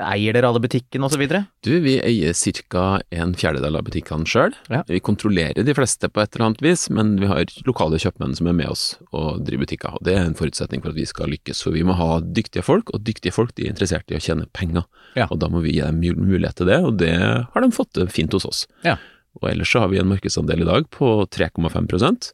eier 0.00 0.34
dere 0.34 0.48
alle 0.48 0.60
butikkene 0.62 1.06
osv.? 1.06 1.22
Du, 1.64 1.72
vi 1.84 1.96
eier 2.02 2.34
ca. 2.72 2.84
en 3.14 3.34
fjerdedel 3.38 3.78
av 3.78 3.86
butikkene 3.86 4.26
sjøl. 4.28 4.54
Ja. 4.72 4.82
Vi 4.88 5.00
kontrollerer 5.04 5.66
de 5.66 5.74
fleste 5.76 6.10
på 6.10 6.22
et 6.22 6.34
eller 6.34 6.48
annet 6.48 6.64
vis, 6.64 6.88
men 6.90 7.14
vi 7.20 7.30
har 7.30 7.46
lokale 7.68 8.00
kjøpmenn 8.02 8.36
som 8.38 8.50
er 8.50 8.56
med 8.58 8.72
oss 8.72 8.86
og 9.12 9.44
driver 9.46 9.66
butikker. 9.66 9.96
og 9.98 10.04
Det 10.06 10.16
er 10.16 10.26
en 10.26 10.38
forutsetning 10.38 10.82
for 10.82 10.92
at 10.92 10.98
vi 10.98 11.06
skal 11.08 11.30
lykkes. 11.32 11.62
For 11.66 11.76
vi 11.76 11.84
må 11.86 11.96
ha 11.98 12.20
dyktige 12.20 12.66
folk, 12.66 12.92
og 12.94 13.04
dyktige 13.06 13.34
folk 13.36 13.54
de 13.56 13.66
er 13.66 13.74
interessert 13.74 14.10
i 14.10 14.18
å 14.18 14.22
tjene 14.22 14.48
penger. 14.56 14.86
Ja. 15.14 15.30
Og 15.30 15.40
da 15.42 15.50
må 15.52 15.62
vi 15.64 15.76
gi 15.78 15.84
dem 15.84 16.02
mulighet 16.02 16.58
til 16.60 16.70
det, 16.70 16.82
og 16.82 16.98
det 17.02 17.14
har 17.16 17.62
de 17.62 17.74
fått 17.74 18.00
fint 18.12 18.34
hos 18.36 18.48
oss. 18.48 18.66
Ja. 18.86 18.98
Og 19.40 19.50
ellers 19.50 19.70
så 19.70 19.84
har 19.84 19.92
vi 19.92 20.00
en 20.00 20.08
markedsandel 20.08 20.64
i 20.64 20.70
dag 20.70 20.86
på 20.94 21.18
3,5% 21.30 22.32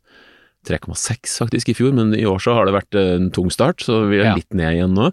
3,6 0.63 1.41
faktisk 1.43 1.73
i 1.73 1.75
fjor, 1.75 1.95
men 1.97 2.13
i 2.15 2.27
år 2.29 2.39
så 2.43 2.55
har 2.55 2.69
det 2.69 2.77
vært 2.77 2.99
en 2.99 3.31
tung 3.35 3.51
start, 3.51 3.83
så 3.83 4.05
vi 4.11 4.21
er 4.23 4.37
litt 4.39 4.55
ned 4.55 4.77
igjen 4.77 4.95
nå. 4.95 5.09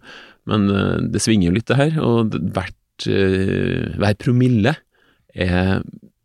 Men 0.49 0.67
eh, 0.73 0.97
det 1.13 1.23
svinger 1.23 1.49
jo 1.49 1.55
litt 1.57 1.69
det 1.69 1.79
her, 1.79 1.95
og 2.03 2.35
hvert, 2.55 3.07
eh, 3.07 3.95
hver 3.99 4.19
promille 4.21 4.75
er 5.37 5.79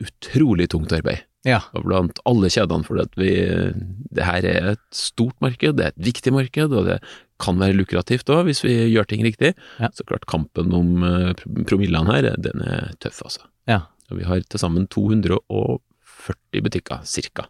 utrolig 0.04 0.70
tungt 0.72 0.92
arbeid. 0.96 1.24
Ja. 1.44 1.60
Og 1.76 1.84
blant 1.84 2.20
alle 2.28 2.48
kjedene, 2.52 2.86
for 2.86 3.00
at 3.02 3.12
vi, 3.20 3.30
det 4.16 4.26
her 4.26 4.46
er 4.48 4.68
et 4.72 4.84
stort 4.96 5.36
marked, 5.44 5.76
det 5.76 5.86
er 5.86 5.92
et 5.92 6.06
viktig 6.08 6.32
marked, 6.32 6.72
og 6.72 6.88
det 6.88 6.98
kan 7.42 7.58
være 7.60 7.76
lukrativt 7.76 8.30
òg, 8.32 8.46
hvis 8.48 8.62
vi 8.64 8.76
gjør 8.94 9.08
ting 9.10 9.24
riktig. 9.26 9.52
Ja. 9.82 9.90
Så 9.92 10.06
klart, 10.08 10.26
kampen 10.30 10.72
om 10.76 11.04
eh, 11.04 11.32
promillene 11.68 12.16
her, 12.16 12.30
den 12.40 12.64
er 12.64 12.94
tøff, 13.04 13.20
altså. 13.28 13.44
Ja. 13.70 13.84
Og 14.12 14.20
vi 14.20 14.28
har 14.28 14.44
til 14.48 14.60
sammen 14.60 14.88
240 14.92 16.64
butikker, 16.64 17.04
cirka. 17.08 17.48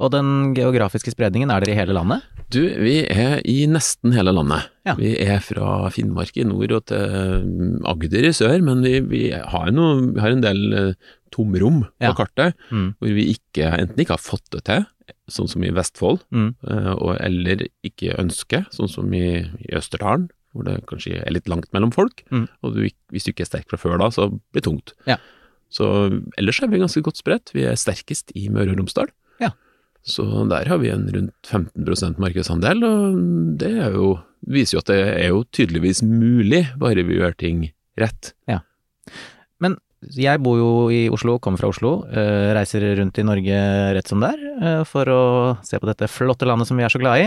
Og 0.00 0.08
den 0.14 0.54
geografiske 0.56 1.12
spredningen, 1.12 1.50
er 1.52 1.60
dere 1.60 1.74
i 1.74 1.78
hele 1.78 1.92
landet? 1.96 2.22
Du, 2.50 2.62
vi 2.80 3.02
er 3.12 3.42
i 3.46 3.66
nesten 3.70 4.14
hele 4.16 4.32
landet. 4.32 4.70
Ja. 4.88 4.94
Vi 4.98 5.12
er 5.20 5.42
fra 5.44 5.90
Finnmark 5.92 6.32
i 6.40 6.46
nord 6.48 6.72
og 6.78 6.86
til 6.88 7.82
Agder 7.86 8.24
i 8.26 8.32
sør, 8.34 8.56
men 8.64 8.80
vi, 8.86 8.94
vi, 9.06 9.20
har, 9.36 9.68
noe, 9.76 9.98
vi 10.16 10.22
har 10.24 10.32
en 10.34 10.42
del 10.44 10.62
eh, 10.78 10.94
tomrom 11.34 11.82
Ja. 12.00 12.10
på 12.14 12.22
kartet, 12.24 12.56
Mm. 12.72 12.94
hvor 12.98 13.14
vi 13.14 13.28
ikke, 13.34 13.68
enten 13.76 14.00
ikke 14.02 14.16
har 14.16 14.24
fått 14.24 14.48
det 14.56 14.64
til, 14.66 14.86
sånn 15.30 15.48
som 15.52 15.62
i 15.64 15.70
Vestfold, 15.70 16.24
Mm. 16.32 16.54
eh, 16.66 16.92
og, 16.96 17.16
eller 17.20 17.66
ikke 17.84 18.16
ønsker, 18.18 18.66
sånn 18.74 18.88
som 18.90 19.12
i, 19.14 19.44
i 19.68 19.74
Østerdalen, 19.76 20.30
hvor 20.54 20.64
det 20.66 20.80
kanskje 20.90 21.20
er 21.22 21.30
litt 21.30 21.46
langt 21.46 21.70
mellom 21.76 21.92
folk, 21.92 22.24
Mm. 22.32 22.48
og 22.64 22.74
du, 22.74 22.88
hvis 23.12 23.24
du 23.28 23.32
ikke 23.34 23.42
er 23.46 23.52
sterk 23.52 23.68
fra 23.70 23.78
før 23.78 23.98
da, 24.00 24.08
så 24.10 24.30
blir 24.30 24.62
det 24.62 24.66
tungt. 24.66 24.94
Ja. 25.06 25.18
Så 25.70 25.86
ellers 26.36 26.58
er 26.62 26.66
vi 26.72 26.80
ganske 26.82 27.02
godt 27.04 27.20
spredt, 27.20 27.52
vi 27.54 27.62
er 27.68 27.76
sterkest 27.78 28.32
i 28.34 28.48
Møre 28.48 28.72
og 28.72 28.78
Romsdal. 28.80 29.12
Ja. 30.00 30.12
Så 30.14 30.24
der 30.48 30.68
har 30.70 30.80
vi 30.80 30.90
en 30.90 31.08
rundt 31.12 31.50
15% 31.50 32.20
markedsandel, 32.22 32.84
og 32.86 33.20
det 33.60 33.74
er 33.84 33.92
jo, 33.92 34.14
viser 34.48 34.78
jo 34.78 34.84
at 34.84 34.92
det 34.92 35.00
er 35.12 35.28
jo 35.28 35.44
tydeligvis 35.52 36.02
mulig, 36.06 36.64
bare 36.80 37.04
vi 37.04 37.20
gjør 37.20 37.36
ting 37.36 37.68
rett. 38.00 38.32
Men 39.60 39.76
Jeg 40.00 40.40
bor 40.40 40.56
jo 40.56 40.68
i 40.88 41.10
Oslo, 41.12 41.34
kommer 41.44 41.60
fra 41.60 41.68
Oslo, 41.68 42.06
eh, 42.08 42.54
reiser 42.56 42.80
rundt 42.96 43.18
i 43.20 43.24
Norge 43.28 43.56
rett 43.92 44.08
som 44.08 44.22
det 44.24 44.30
er 44.32 44.46
eh, 44.56 44.84
for 44.88 45.04
å 45.12 45.24
se 45.60 45.76
på 45.76 45.84
dette 45.90 46.08
flotte 46.08 46.48
landet 46.48 46.70
som 46.70 46.80
vi 46.80 46.86
er 46.86 46.88
så 46.88 46.96
glad 47.02 47.26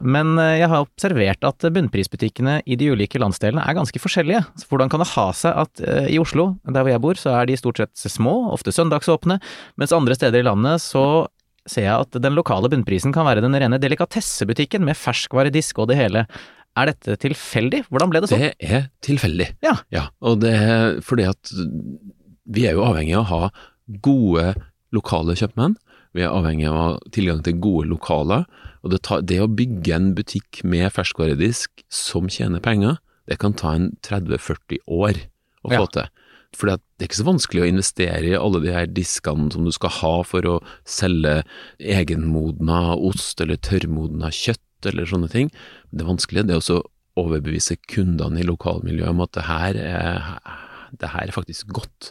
Men 0.00 0.32
eh, 0.40 0.62
jeg 0.62 0.70
har 0.72 0.86
observert 0.86 1.44
at 1.44 1.68
bunnprisbutikkene 1.76 2.62
i 2.64 2.80
de 2.80 2.88
ulike 2.88 3.20
landsdelene 3.20 3.60
er 3.60 3.76
ganske 3.76 4.00
forskjellige. 4.00 4.46
Så 4.56 4.70
hvordan 4.70 4.88
kan 4.88 5.04
det 5.04 5.10
ha 5.12 5.26
seg 5.36 5.60
at 5.60 5.84
i 6.08 6.16
Oslo, 6.16 6.54
der 6.64 6.86
hvor 6.86 6.94
jeg 6.94 7.04
bor, 7.04 7.20
så 7.20 7.36
er 7.36 7.50
de 7.50 7.60
stort 7.60 7.84
sett 7.84 8.08
små, 8.08 8.46
ofte 8.56 8.72
søndagsåpne, 8.72 9.36
mens 9.76 9.92
andre 9.92 10.16
steder 10.16 10.40
i 10.40 10.48
landet 10.48 10.80
så 10.88 11.26
ser 11.66 11.86
jeg 11.88 11.94
at 12.06 12.18
den 12.22 12.36
lokale 12.36 12.70
bunnprisen 12.72 13.12
kan 13.14 13.26
være 13.28 13.42
den 13.44 13.54
rene 13.58 13.78
delikatessebutikken 13.82 14.84
med 14.86 14.96
ferskvaredisk 14.98 15.78
og 15.82 15.88
det 15.90 15.98
hele. 16.00 16.26
Er 16.76 16.90
dette 16.92 17.16
tilfeldig? 17.22 17.84
Hvordan 17.88 18.10
ble 18.12 18.20
det 18.22 18.28
sånn? 18.30 18.42
Det 18.44 18.54
er 18.60 18.88
tilfeldig. 19.06 19.48
Ja. 19.64 20.08
Og 20.20 20.40
det 20.42 20.52
er 20.54 21.00
fordi 21.04 21.24
at 21.30 21.52
vi 22.46 22.66
er 22.68 22.76
jo 22.76 22.84
avhengig 22.86 23.16
av 23.16 23.24
å 23.24 23.30
ha 23.30 23.50
gode 24.04 24.52
lokale 24.94 25.34
kjøpmenn. 25.38 25.76
Vi 26.16 26.24
er 26.24 26.32
avhengig 26.32 26.68
av 26.70 26.76
å 26.76 26.82
ha 26.84 26.92
tilgang 27.12 27.42
til 27.44 27.58
gode 27.60 27.88
lokaler. 27.90 28.44
Og 28.84 28.92
det, 28.92 29.00
tar, 29.08 29.24
det 29.26 29.40
å 29.42 29.48
bygge 29.50 29.96
en 29.96 30.12
butikk 30.16 30.60
med 30.64 30.92
ferskvaredisk 30.94 31.82
som 31.92 32.28
tjener 32.32 32.62
penger, 32.62 33.00
det 33.26 33.40
kan 33.42 33.56
ta 33.58 33.72
en 33.74 33.90
30-40 34.06 34.84
år 34.86 35.24
å 35.66 35.72
få 35.72 35.80
Ja. 35.80 35.86
til. 35.96 36.12
For 36.56 36.70
det 36.70 36.78
er 37.04 37.08
ikke 37.10 37.20
så 37.20 37.28
vanskelig 37.28 37.62
å 37.64 37.68
investere 37.68 38.30
i 38.30 38.36
alle 38.38 38.62
de 38.64 38.72
her 38.72 38.86
diskene 38.88 39.50
som 39.52 39.66
du 39.66 39.72
skal 39.74 39.92
ha 40.00 40.12
for 40.24 40.48
å 40.48 40.56
selge 40.88 41.42
egenmodna 41.78 42.94
ost 42.96 43.40
eller 43.44 43.60
tørrmodna 43.60 44.30
kjøtt 44.34 44.88
eller 44.88 45.08
sånne 45.08 45.28
ting. 45.32 45.50
Det 45.92 46.06
vanskelige 46.06 46.48
det 46.48 46.56
er 46.56 46.62
også 46.62 46.78
å 46.80 46.86
overbevise 47.26 47.78
kundene 47.88 48.42
i 48.42 48.46
lokalmiljøet 48.46 49.12
om 49.14 49.22
at 49.24 49.32
det 49.36 49.44
her 49.46 49.78
er, 49.80 50.26
det 51.00 51.12
her 51.14 51.28
er 51.30 51.34
faktisk 51.36 51.70
godt. 51.76 52.10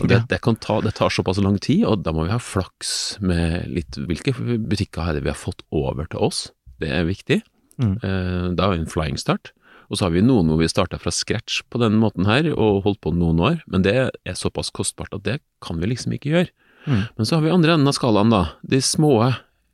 Og 0.00 0.08
det, 0.08 0.22
det, 0.30 0.40
kan 0.44 0.56
ta, 0.56 0.78
det 0.84 0.94
tar 0.96 1.12
såpass 1.12 1.40
lang 1.44 1.58
tid, 1.60 1.84
og 1.84 2.00
da 2.06 2.14
må 2.16 2.24
vi 2.24 2.32
ha 2.32 2.40
flaks 2.40 3.18
med 3.20 3.68
litt 3.68 3.98
Hvilke 4.00 4.32
butikker 4.32 5.04
er 5.10 5.18
det 5.18 5.26
vi 5.26 5.32
har 5.32 5.36
fått 5.36 5.60
over 5.68 6.08
til 6.08 6.24
oss? 6.30 6.46
Det 6.80 6.88
er 6.94 7.04
viktig. 7.08 7.42
Mm. 7.78 7.94
Eh, 8.02 8.48
Da 8.56 8.64
har 8.68 8.74
vi 8.74 8.80
en 8.82 8.90
flying 8.90 9.20
start. 9.20 9.52
Og 9.88 9.96
så 9.98 10.04
har 10.06 10.12
vi 10.12 10.22
noen 10.24 10.50
hvor 10.50 10.60
vi 10.60 10.68
starta 10.68 10.98
fra 11.00 11.12
scratch 11.14 11.62
på 11.72 11.80
den 11.80 11.96
måten 12.00 12.28
her, 12.28 12.50
og 12.54 12.82
holdt 12.84 13.00
på 13.04 13.12
noen 13.16 13.40
år, 13.40 13.60
men 13.72 13.84
det 13.86 13.94
er 13.96 14.36
såpass 14.36 14.68
kostbart 14.74 15.14
at 15.16 15.24
det 15.24 15.38
kan 15.64 15.80
vi 15.80 15.88
liksom 15.92 16.12
ikke 16.16 16.32
gjøre. 16.34 16.50
Mm. 16.88 17.02
Men 17.16 17.28
så 17.28 17.36
har 17.38 17.44
vi 17.44 17.52
andre 17.52 17.74
enden 17.76 17.88
av 17.90 17.96
skalaen, 17.96 18.32
da. 18.32 18.42
De 18.68 18.80
små, 18.84 19.12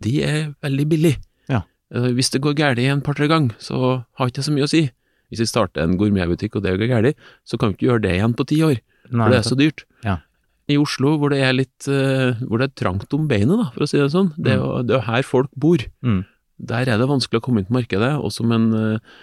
de 0.02 0.14
er 0.26 0.38
veldig 0.64 0.87
billige. 0.90 1.21
Ja. 1.50 1.62
Eh, 1.94 2.11
Hvis 2.14 2.30
det 2.35 2.42
går 2.44 2.56
galt 2.59 2.83
en 2.83 3.02
par-tre 3.04 3.28
ganger, 3.30 3.56
så 3.62 4.04
har 4.18 4.30
ikke 4.30 4.40
det 4.40 4.47
så 4.49 4.54
mye 4.54 4.68
å 4.68 4.71
si. 4.71 4.85
Hvis 5.33 5.42
vi 5.42 5.49
starter 5.50 5.83
en 5.83 5.97
gourmetbutikk 5.99 6.61
og 6.61 6.64
det 6.66 6.76
går 6.78 6.92
galt, 6.92 7.18
så 7.42 7.59
kan 7.59 7.73
vi 7.73 7.78
ikke 7.78 7.88
gjøre 7.90 8.04
det 8.06 8.14
igjen 8.18 8.37
på 8.38 8.47
ti 8.47 8.61
år, 8.62 8.78
Nei, 9.11 9.18
for 9.18 9.35
det 9.35 9.38
er 9.40 9.49
så 9.50 9.59
dyrt. 9.59 9.85
Ja. 10.06 10.18
I 10.71 10.78
Oslo, 10.80 11.16
hvor 11.21 11.35
det 11.35 11.42
er 11.44 11.52
litt 11.59 11.88
eh, 11.90 12.38
hvor 12.47 12.62
det 12.62 12.71
er 12.71 12.78
trangt 12.80 13.12
om 13.12 13.26
beinet, 13.28 13.59
da, 13.61 13.66
for 13.75 13.85
å 13.85 13.88
si 13.90 13.99
det 14.00 14.12
sånn, 14.14 14.30
det 14.38 14.54
er 14.54 14.62
jo 14.62 14.71
det 14.87 14.97
er 14.97 15.09
her 15.11 15.26
folk 15.26 15.50
bor. 15.61 15.83
Mm. 16.06 16.23
Der 16.71 16.88
er 16.88 17.00
det 17.02 17.11
vanskelig 17.11 17.42
å 17.42 17.44
komme 17.44 17.61
inn 17.61 17.68
på 17.68 17.76
markedet, 17.76 18.14
og 18.16 18.33
som 18.33 18.52
en 18.54 18.71
eh, 18.78 19.14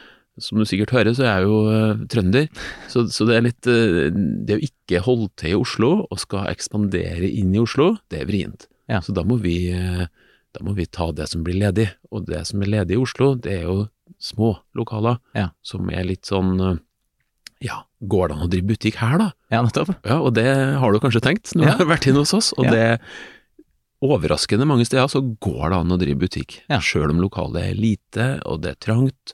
som 0.41 0.57
du 0.59 0.65
sikkert 0.65 0.91
hører, 0.95 1.13
så 1.17 1.23
er 1.25 1.31
jeg 1.39 1.47
jo 1.47 1.59
eh, 1.71 2.01
trønder, 2.11 2.49
så, 2.91 3.05
så 3.13 3.27
det 3.29 3.37
er 3.37 3.45
litt 3.45 3.67
eh, 3.71 4.09
Det 4.47 4.57
å 4.57 4.63
ikke 4.67 5.01
holde 5.05 5.29
til 5.39 5.53
i 5.53 5.59
Oslo 5.61 5.91
og 6.09 6.19
skal 6.21 6.49
ekspandere 6.51 7.29
inn 7.29 7.53
i 7.55 7.61
Oslo, 7.63 7.93
det 8.11 8.21
er 8.23 8.29
vrient. 8.29 8.67
Ja. 8.91 8.99
Så 9.05 9.13
da 9.15 9.23
må, 9.23 9.37
vi, 9.39 9.55
eh, 9.71 10.05
da 10.51 10.65
må 10.65 10.73
vi 10.75 10.85
ta 10.91 11.11
det 11.15 11.29
som 11.31 11.43
blir 11.45 11.59
ledig, 11.61 11.87
og 12.11 12.25
det 12.27 12.43
som 12.49 12.61
er 12.65 12.73
ledig 12.75 12.97
i 12.97 13.01
Oslo, 13.05 13.35
det 13.39 13.59
er 13.61 13.67
jo 13.69 13.85
små 14.21 14.55
lokaler 14.77 15.17
Ja. 15.37 15.49
som 15.65 15.87
er 15.89 16.03
litt 16.05 16.27
sånn 16.29 16.79
Ja, 17.61 17.83
går 18.01 18.27
det 18.29 18.35
an 18.35 18.43
å 18.47 18.49
drive 18.51 18.67
butikk 18.73 18.95
her, 19.01 19.17
da? 19.21 19.29
Ja, 19.53 19.61
nettopp. 19.65 19.93
Ja, 20.05 20.17
og 20.25 20.33
det 20.35 20.47
har 20.81 20.91
du 20.91 20.99
kanskje 21.01 21.21
tenkt 21.21 21.53
når 21.55 21.65
du 21.65 21.71
har 21.83 21.89
vært 21.95 22.07
inne 22.09 22.23
hos 22.25 22.33
oss, 22.37 22.51
og 22.57 22.65
Ja. 22.65 22.71
det 22.73 22.99
overraskende 24.01 24.65
mange 24.65 24.85
steder 24.89 25.09
så 25.13 25.21
går 25.45 25.69
det 25.69 25.77
an 25.77 25.93
å 25.93 25.97
drive 26.01 26.19
butikk, 26.23 26.61
Ja. 26.69 26.79
sjøl 26.81 27.11
om 27.13 27.19
lokalet 27.21 27.69
er 27.71 27.75
lite 27.77 28.41
og 28.49 28.61
det 28.63 28.71
er 28.71 28.79
trangt. 28.81 29.33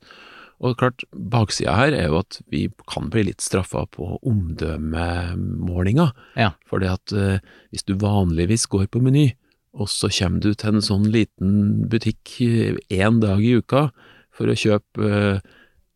Og 0.57 0.77
klart, 0.79 1.03
baksida 1.13 1.75
her 1.77 1.93
er 1.93 2.07
jo 2.09 2.21
at 2.23 2.39
vi 2.49 2.63
kan 2.89 3.11
bli 3.13 3.27
litt 3.27 3.43
straffa 3.45 3.83
på 3.93 4.15
omdømmemålinga. 4.25 6.07
Ja. 6.39 6.51
Fordi 6.69 6.89
at 6.89 7.13
uh, 7.13 7.37
hvis 7.69 7.85
du 7.85 7.93
vanligvis 8.01 8.65
går 8.71 8.87
på 8.89 9.01
Meny, 9.05 9.29
og 9.77 9.91
så 9.93 10.09
kommer 10.09 10.41
du 10.41 10.55
til 10.57 10.73
en 10.73 10.81
sånn 10.81 11.05
liten 11.13 11.85
butikk 11.91 12.39
én 12.41 13.21
dag 13.21 13.43
i 13.45 13.53
uka 13.61 13.91
for 14.33 14.49
å 14.49 14.57
kjøpe 14.57 14.97
uh, 15.05 15.45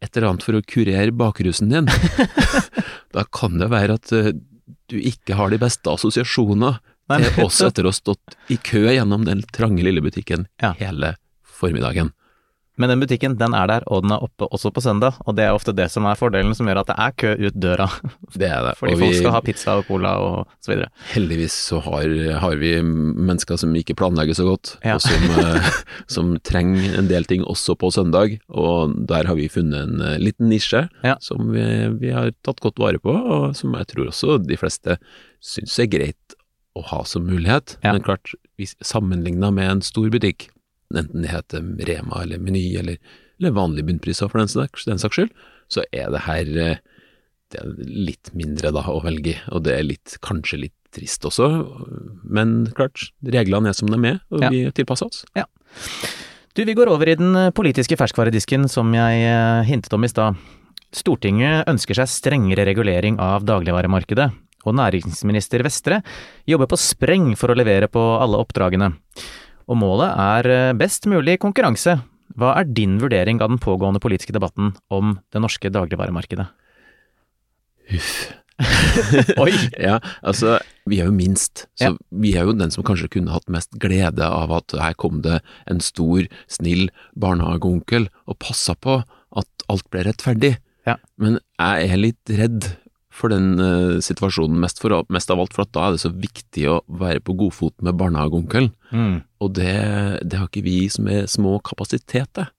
et 0.01 0.13
eller 0.17 0.31
annet 0.31 0.45
for 0.45 0.57
å 0.57 0.63
kurere 0.65 1.13
bakrusen 1.13 1.73
din, 1.73 1.89
da 3.15 3.25
kan 3.33 3.57
det 3.61 3.71
være 3.73 3.97
at 3.97 4.13
uh, 4.13 4.31
du 4.91 4.97
ikke 5.01 5.37
har 5.39 5.49
de 5.49 5.59
beste 5.61 5.89
assosiasjoner 5.89 6.77
til 7.11 7.43
oss 7.43 7.59
etter 7.65 7.87
å 7.87 7.91
ha 7.91 7.95
stått 7.97 8.37
i 8.53 8.57
kø 8.61 8.85
gjennom 8.87 9.25
den 9.27 9.41
trange 9.51 9.83
lille 9.83 10.03
butikken 10.03 10.45
Ja. 10.61 10.73
hele 10.79 11.15
formiddagen. 11.43 12.13
Men 12.79 12.87
den 12.89 13.01
butikken, 13.03 13.33
den 13.37 13.53
er 13.53 13.67
der, 13.67 13.83
og 13.91 14.03
den 14.05 14.11
er 14.15 14.21
oppe 14.23 14.47
også 14.47 14.71
på 14.71 14.79
søndag. 14.81 15.17
Og 15.27 15.35
det 15.35 15.43
er 15.43 15.51
ofte 15.53 15.73
det 15.75 15.89
som 15.91 16.05
er 16.07 16.15
fordelen, 16.15 16.53
som 16.55 16.65
gjør 16.69 16.79
at 16.81 16.87
det 16.87 16.95
er 17.03 17.11
kø 17.19 17.31
ut 17.47 17.57
døra. 17.59 17.87
Det 18.41 18.47
er 18.47 18.61
det. 18.63 18.77
Fordi 18.79 18.93
Og 18.93 18.99
folk 19.01 19.11
vi- 19.11 19.17
skal 19.19 19.31
ha 19.35 19.41
pizza 19.43 19.73
og 19.75 19.85
cola 19.89 20.13
og 20.23 20.47
så 20.63 20.71
videre. 20.71 20.87
Heldigvis 21.11 21.51
så 21.67 21.81
har, 21.83 22.07
har 22.39 22.55
vi 22.55 22.71
mennesker 22.81 23.57
som 23.59 23.75
ikke 23.75 23.93
planlegger 23.99 24.33
så 24.39 24.45
godt, 24.47 24.77
Ja. 24.85 24.95
og 24.95 25.01
som, 25.01 25.21
eh, 25.43 25.69
som 26.07 26.31
trenger 26.39 26.97
en 26.97 27.07
del 27.11 27.27
ting 27.27 27.43
også 27.43 27.75
på 27.77 27.91
søndag, 27.91 28.39
og 28.49 28.95
der 29.05 29.27
har 29.27 29.35
vi 29.35 29.49
funnet 29.51 29.83
en 29.89 30.01
eh, 30.01 30.17
liten 30.23 30.47
nisje 30.49 30.87
Ja. 31.03 31.17
som 31.19 31.51
vi, 31.51 31.65
vi 31.99 32.09
har 32.15 32.31
tatt 32.41 32.61
godt 32.63 32.79
vare 32.79 32.99
på, 33.03 33.11
og 33.11 33.55
som 33.55 33.73
jeg 33.75 33.87
tror 33.91 34.07
også 34.13 34.39
de 34.47 34.55
fleste 34.57 34.97
syns 35.43 35.77
er 35.83 35.91
greit 35.91 36.37
å 36.79 36.85
ha 36.87 37.03
som 37.03 37.27
mulighet. 37.27 37.75
Ja. 37.83 37.91
Men 37.91 38.01
klart, 38.07 38.31
sammenligna 38.81 39.51
med 39.53 39.69
en 39.69 39.81
stor 39.81 40.07
butikk, 40.09 40.47
enten 40.99 41.21
det 41.25 41.31
heter 41.31 41.63
Rema 41.87 42.23
eller 42.23 42.39
Meny 42.41 42.65
eller, 42.81 42.97
eller 43.39 43.51
vanlige 43.55 43.87
bunnpriser 43.89 44.29
for 44.31 44.41
den, 44.41 44.51
saks- 44.51 44.85
den 44.89 44.99
saks 45.01 45.15
skyld, 45.19 45.31
så 45.71 45.83
er 45.95 46.09
det 46.11 46.23
her 46.27 46.51
eh, 46.65 46.81
det 47.51 47.59
er 47.59 47.71
litt 47.83 48.29
mindre 48.37 48.71
da 48.71 48.83
å 48.87 49.01
velge 49.03 49.35
og 49.51 49.63
det 49.65 49.73
er 49.77 49.83
litt, 49.83 50.17
kanskje 50.23 50.61
litt 50.65 50.75
trist 50.95 51.23
også, 51.27 51.47
men 52.27 52.65
klart, 52.75 53.09
reglene 53.23 53.71
er 53.71 53.75
som 53.77 53.87
de 53.91 53.99
er, 54.09 54.19
og 54.31 54.41
Ja. 54.43 54.49
vi 54.51 54.65
tilpasser 54.75 55.07
oss. 55.07 55.21
Ja. 55.35 55.45
Du, 56.55 56.65
vi 56.67 56.73
går 56.75 56.89
over 56.91 57.07
i 57.07 57.15
den 57.15 57.35
politiske 57.55 57.95
ferskvaredisken 57.99 58.67
som 58.71 58.91
jeg 58.95 59.21
eh, 59.23 59.63
hintet 59.69 59.93
om 59.95 60.03
i 60.03 60.09
stad. 60.11 60.35
Stortinget 60.91 61.69
ønsker 61.71 61.95
seg 61.95 62.09
strengere 62.11 62.65
regulering 62.67 63.15
av 63.23 63.45
dagligvaremarkedet, 63.47 64.27
og 64.67 64.75
næringsminister 64.77 65.63
Vestre 65.65 66.01
jobber 66.45 66.67
på 66.69 66.77
spreng 66.77 67.31
for 67.39 67.49
å 67.53 67.55
levere 67.57 67.87
på 67.89 68.01
alle 68.19 68.37
oppdragene. 68.43 68.91
Og 69.69 69.77
målet 69.81 70.11
er 70.15 70.49
eh, 70.51 70.73
best 70.77 71.05
mulig 71.09 71.37
konkurranse. 71.43 71.99
Hva 72.39 72.53
er 72.61 72.69
din 72.69 72.97
vurdering 73.01 73.41
av 73.43 73.51
den 73.51 73.59
pågående 73.61 73.99
politiske 74.03 74.33
debatten 74.35 74.73
om 74.89 75.17
det 75.33 75.41
norske 75.43 75.71
dagligvaremarkedet? 75.73 76.47
Huff. 77.91 78.13
Oi! 79.41 79.53
Ja, 79.81 79.97
altså, 80.21 80.59
vi 80.89 80.99
er 81.01 81.07
jo 81.09 81.15
minst, 81.15 81.65
så 81.79 81.91
Ja. 81.91 81.95
vi 82.11 82.35
er 82.37 82.45
jo 82.45 82.53
den 82.53 82.71
som 82.73 82.85
kanskje 82.85 83.09
kunne 83.09 83.33
hatt 83.33 83.49
mest 83.49 83.73
glede 83.81 84.21
av 84.21 84.51
at 84.53 84.75
her 84.77 84.93
kom 84.93 85.21
det 85.25 85.39
en 85.67 85.79
stor, 85.81 86.27
snill 86.47 86.89
barnehageonkel 87.17 88.09
og 88.27 88.37
passa 88.39 88.75
på 88.75 89.01
at 89.37 89.65
alt 89.71 89.89
ble 89.89 90.05
rettferdig. 90.05 90.57
Ja. 90.85 90.97
Men 91.17 91.39
jeg 91.59 91.89
er 91.91 91.97
litt 91.97 92.33
redd 92.37 92.69
for 93.11 93.33
den 93.33 93.59
uh, 93.59 93.99
situasjonen, 94.03 94.59
mest, 94.61 94.79
for, 94.81 94.95
mest 95.11 95.33
av 95.33 95.41
alt 95.43 95.55
for 95.55 95.65
at 95.65 95.73
da 95.75 95.87
er 95.87 95.97
det 95.97 96.03
så 96.05 96.13
viktig 96.15 96.65
å 96.71 96.79
være 97.01 97.23
på 97.25 97.35
godfot 97.43 97.75
med 97.83 97.99
barnehageonkelen. 97.99 98.71
Mm. 98.95 99.19
Og 99.43 99.53
det, 99.57 99.75
det 100.23 100.39
har 100.39 100.49
ikke 100.49 100.65
vi 100.65 100.79
som 100.91 101.09
er 101.11 101.29
små 101.31 101.57
kapasiteter. 101.67 102.51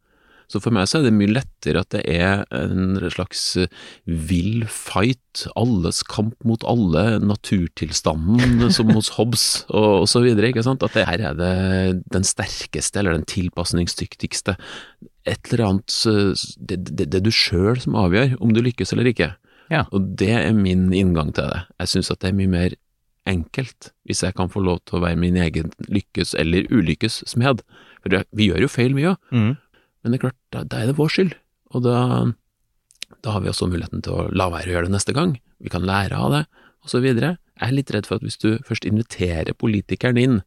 Så 0.52 0.60
for 0.60 0.74
meg 0.74 0.88
så 0.90 0.98
er 0.98 1.06
det 1.06 1.14
mye 1.16 1.32
lettere 1.32 1.80
at 1.80 1.94
det 1.94 2.02
er 2.12 2.42
en 2.52 2.98
slags 3.14 3.40
eh, 3.56 3.70
vill 4.04 4.66
fight, 4.68 5.46
alles 5.56 6.02
kamp 6.04 6.36
mot 6.44 6.64
alle, 6.68 7.22
naturtilstanden 7.24 8.68
som 8.74 8.92
hos 8.92 9.12
Hobbes 9.16 9.46
og, 9.70 10.02
og 10.02 10.08
så 10.12 10.20
videre, 10.24 10.50
ikke 10.52 10.64
sant. 10.66 10.84
At 10.84 10.98
det 10.98 11.06
her 11.08 11.24
er 11.30 11.38
det 11.38 11.54
den 12.12 12.26
sterkeste 12.28 13.00
eller 13.00 13.16
den 13.16 13.28
tilpasningsdyktigste. 13.32 14.58
Et 15.24 15.52
eller 15.52 15.64
annet 15.70 15.96
Det, 16.58 16.82
det, 16.90 17.08
det 17.14 17.22
du 17.24 17.30
sjøl 17.32 17.80
som 17.80 17.96
avgjør 17.96 18.36
om 18.42 18.52
du 18.52 18.60
lykkes 18.60 18.92
eller 18.92 19.08
ikke. 19.08 19.32
Ja. 19.72 19.86
Og 19.90 20.12
det 20.20 20.30
er 20.36 20.52
min 20.56 20.90
inngang 20.92 21.32
til 21.36 21.48
det. 21.48 21.62
Jeg 21.80 21.92
syns 21.94 22.12
at 22.12 22.20
det 22.22 22.30
er 22.32 22.38
mye 22.38 22.52
mer 22.52 22.74
enkelt 23.30 23.92
hvis 24.08 24.22
jeg 24.26 24.34
kan 24.36 24.50
få 24.52 24.60
lov 24.66 24.80
til 24.88 24.98
å 24.98 25.02
være 25.04 25.18
min 25.20 25.38
egen 25.40 25.70
lykkes 25.88 26.34
eller 26.38 26.66
ulykkes 26.74 27.22
smed. 27.30 27.62
For 28.02 28.12
det, 28.12 28.24
vi 28.36 28.50
gjør 28.50 28.66
jo 28.66 28.70
feil, 28.72 28.96
vi 28.98 29.06
òg. 29.10 29.16
Mm. 29.32 29.52
Men 30.02 30.12
det 30.12 30.18
er 30.18 30.24
klart, 30.26 30.38
da, 30.54 30.64
da 30.66 30.82
er 30.82 30.90
det 30.90 30.98
vår 30.98 31.12
skyld, 31.14 31.36
og 31.72 31.84
da, 31.86 31.98
da 33.22 33.34
har 33.36 33.44
vi 33.44 33.52
også 33.52 33.68
muligheten 33.70 34.02
til 34.02 34.16
å 34.18 34.24
la 34.34 34.48
være 34.50 34.72
å 34.72 34.74
gjøre 34.76 34.88
det 34.90 34.96
neste 34.96 35.14
gang. 35.14 35.36
Vi 35.62 35.70
kan 35.72 35.86
lære 35.86 36.18
av 36.18 36.34
det, 36.34 36.42
videre. 36.98 37.36
Jeg 37.60 37.68
er 37.68 37.76
litt 37.76 37.92
redd 37.94 38.08
for 38.08 38.18
at 38.18 38.24
hvis 38.26 38.40
du 38.42 38.56
først 38.66 38.84
inviterer 38.88 39.54
politikeren 39.54 40.18
inn 40.18 40.40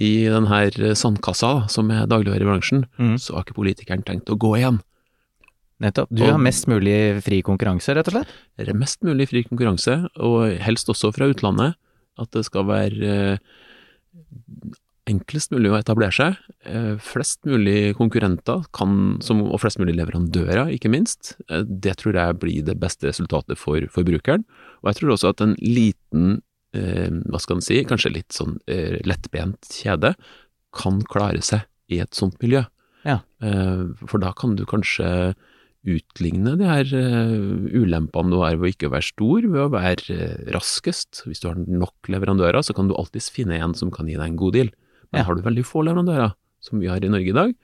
i 0.00 0.24
den 0.32 0.48
her 0.48 0.72
sandkassa 0.96 1.66
som 1.72 1.90
er 1.92 2.08
dagligvarebransjen, 2.08 2.86
Mm. 2.96 3.18
så 3.20 3.36
har 3.36 3.44
ikke 3.44 3.60
politikeren 3.60 4.02
tenkt 4.04 4.32
å 4.32 4.38
gå 4.40 4.56
igjen. 4.56 4.80
Nettopp. 5.82 6.08
Du 6.10 6.22
Og- 6.24 6.30
har 6.32 6.38
mest 6.40 6.66
mulig 6.66 7.22
fri 7.22 7.42
konkurranse, 7.42 7.94
rett 7.94 8.08
og 8.08 8.14
slett? 8.14 8.74
Mest 8.74 9.02
mulig 9.04 9.28
fri 9.28 9.44
konkurranse, 9.44 10.08
og 10.16 10.56
helst 10.58 10.88
også 10.88 11.12
fra 11.14 11.28
utlandet. 11.28 11.74
At 12.18 12.30
det 12.32 12.46
skal 12.46 12.64
være 12.64 13.02
eh, 13.04 13.38
enklest 15.06 15.52
mulig 15.54 15.70
å 15.70 15.76
etablere 15.78 16.14
seg. 16.14 16.38
Eh, 16.66 16.96
flest 17.02 17.44
mulig 17.46 17.94
konkurrenter, 17.98 18.64
kan, 18.74 19.18
som, 19.22 19.42
og 19.46 19.60
flest 19.62 19.78
mulig 19.78 19.94
leverandører, 19.98 20.72
ikke 20.74 20.90
minst. 20.90 21.34
Eh, 21.50 21.62
det 21.62 21.98
tror 22.00 22.16
jeg 22.18 22.38
blir 22.42 22.64
det 22.66 22.78
beste 22.82 23.06
resultatet 23.10 23.58
for 23.60 23.78
forbrukeren. 23.92 24.46
Og 24.82 24.90
jeg 24.90 25.00
tror 25.02 25.14
også 25.14 25.28
at 25.34 25.44
en 25.44 25.54
liten, 25.60 26.40
eh, 26.74 27.10
hva 27.30 27.38
skal 27.42 27.56
en 27.60 27.66
si, 27.68 27.82
kanskje 27.84 28.14
litt 28.16 28.34
sånn 28.34 28.58
lettbent 29.06 29.60
kjede, 29.76 30.14
kan 30.76 31.02
klare 31.02 31.42
seg 31.44 31.62
i 31.92 32.00
et 32.02 32.16
sånt 32.16 32.40
miljø. 32.42 32.64
Ja. 33.06 33.20
Eh, 33.40 33.84
for 34.08 34.18
da 34.18 34.32
kan 34.32 34.56
du 34.56 34.64
kanskje 34.66 35.34
utligne 35.86 36.56
de 36.58 36.66
her 36.66 36.88
eh, 36.98 37.78
ulempene 37.78 38.32
du 38.32 38.40
har 38.42 38.56
ved 38.58 38.66
å 38.68 38.72
ikke 38.74 38.90
være 38.92 39.06
stor, 39.06 39.46
ved 39.46 39.62
å 39.62 39.70
være 39.72 40.16
eh, 40.16 40.50
raskest. 40.56 41.22
Hvis 41.28 41.42
du 41.42 41.48
har 41.50 41.60
nok 41.62 42.10
leverandører, 42.12 42.62
så 42.66 42.74
kan 42.76 42.90
du 42.90 42.96
alltids 42.98 43.30
finne 43.32 43.58
en 43.62 43.74
som 43.78 43.92
kan 43.94 44.08
gi 44.10 44.18
deg 44.18 44.26
en 44.32 44.38
god 44.40 44.56
deal. 44.58 44.70
Men 45.12 45.22
Ja. 45.22 45.26
har 45.28 45.38
du 45.38 45.42
veldig 45.46 45.64
få 45.64 45.84
leverandører, 45.86 46.34
som 46.60 46.80
vi 46.82 46.90
har 46.90 46.98
i 47.04 47.08
Norge 47.12 47.30
i 47.30 47.36
dag, 47.36 47.54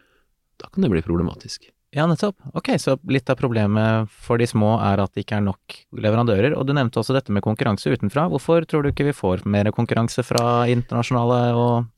da 0.62 0.69
kan 0.73 0.83
det 0.87 0.91
bli 0.93 1.02
problematisk. 1.02 1.67
Ja, 1.93 2.07
nettopp. 2.09 2.37
Ok, 2.57 2.71
så 2.81 2.95
litt 3.11 3.29
av 3.29 3.37
problemet 3.37 4.09
for 4.09 4.38
de 4.41 4.47
små 4.49 4.79
er 4.81 5.02
at 5.02 5.12
det 5.12 5.26
ikke 5.26 5.37
er 5.43 5.45
nok 5.45 5.75
leverandører, 5.93 6.55
og 6.57 6.64
du 6.67 6.73
nevnte 6.73 6.97
også 7.02 7.12
dette 7.12 7.35
med 7.35 7.43
konkurranse 7.45 7.91
utenfra. 7.93 8.31
Hvorfor 8.33 8.64
tror 8.64 8.83
du 8.87 8.93
ikke 8.95 9.11
vi 9.11 9.12
får 9.12 9.45
mer 9.45 9.69
konkurranse 9.76 10.25
fra 10.25 10.64
internasjonale 10.73 11.41
og 11.52 11.91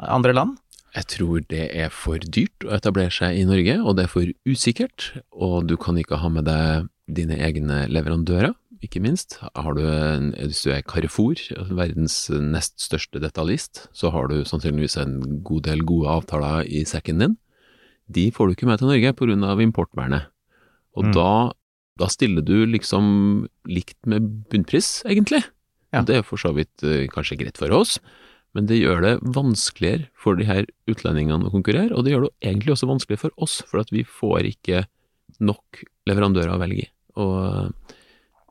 andre 0.00 0.32
land? 0.32 0.56
Jeg 0.94 1.06
tror 1.10 1.40
det 1.50 1.64
er 1.74 1.88
for 1.90 2.22
dyrt 2.22 2.64
å 2.68 2.74
etablere 2.76 3.10
seg 3.10 3.38
i 3.40 3.46
Norge, 3.48 3.80
og 3.82 3.96
det 3.98 4.04
er 4.06 4.12
for 4.12 4.28
usikkert, 4.46 5.08
og 5.34 5.66
du 5.66 5.74
kan 5.80 5.96
ikke 5.98 6.20
ha 6.22 6.28
med 6.30 6.46
deg 6.46 6.86
dine 7.10 7.34
egne 7.42 7.84
leverandører, 7.90 8.54
ikke 8.84 9.00
minst. 9.02 9.38
Har 9.56 9.74
du 9.74 9.80
en, 9.88 10.30
hvis 10.36 10.62
du 10.62 10.70
er 10.74 10.84
Carrefour, 10.86 11.40
verdens 11.74 12.28
nest 12.30 12.76
største 12.84 13.18
detaljist, 13.22 13.88
så 13.96 14.12
har 14.14 14.28
du 14.30 14.42
sannsynligvis 14.46 14.98
en 15.00 15.16
god 15.46 15.64
del 15.66 15.82
gode 15.88 16.12
avtaler 16.20 16.68
i 16.68 16.84
sekken 16.86 17.22
din. 17.22 17.36
De 18.12 18.28
får 18.30 18.46
du 18.50 18.54
ikke 18.54 18.68
med 18.68 18.82
til 18.82 18.90
Norge 18.92 19.14
av 19.48 19.62
importvernet. 19.64 20.26
Og 20.94 21.06
Mm. 21.06 21.12
da, 21.16 21.52
da 21.98 22.06
stiller 22.06 22.42
du 22.44 22.66
liksom 22.66 23.48
likt 23.66 23.96
med 24.06 24.46
bunnpris, 24.50 25.02
egentlig. 25.08 25.42
Ja. 25.92 26.02
Det 26.02 26.16
er 26.16 26.22
for 26.22 26.36
så 26.36 26.52
vidt 26.54 26.82
eh, 26.84 27.08
kanskje 27.08 27.38
greit 27.38 27.56
for 27.58 27.70
oss, 27.72 27.98
men 28.54 28.66
det 28.70 28.78
gjør 28.80 29.00
det 29.02 29.12
vanskeligere 29.34 30.06
for 30.14 30.36
de 30.38 30.46
her 30.48 30.66
utlendingene 30.90 31.48
å 31.48 31.52
konkurrere, 31.54 31.90
og 31.94 32.04
det 32.06 32.12
gjør 32.14 32.28
det 32.28 32.34
egentlig 32.50 32.74
også 32.76 32.86
vanskelig 32.90 33.18
for 33.24 33.34
oss, 33.42 33.60
for 33.66 33.82
at 33.82 33.90
vi 33.94 34.04
får 34.06 34.46
ikke 34.52 34.84
nok 35.42 35.82
leverandører 36.06 36.54
å 36.54 36.60
velge 36.62 36.84
i. 36.86 36.90
Og 37.18 37.34
eh, 37.42 37.96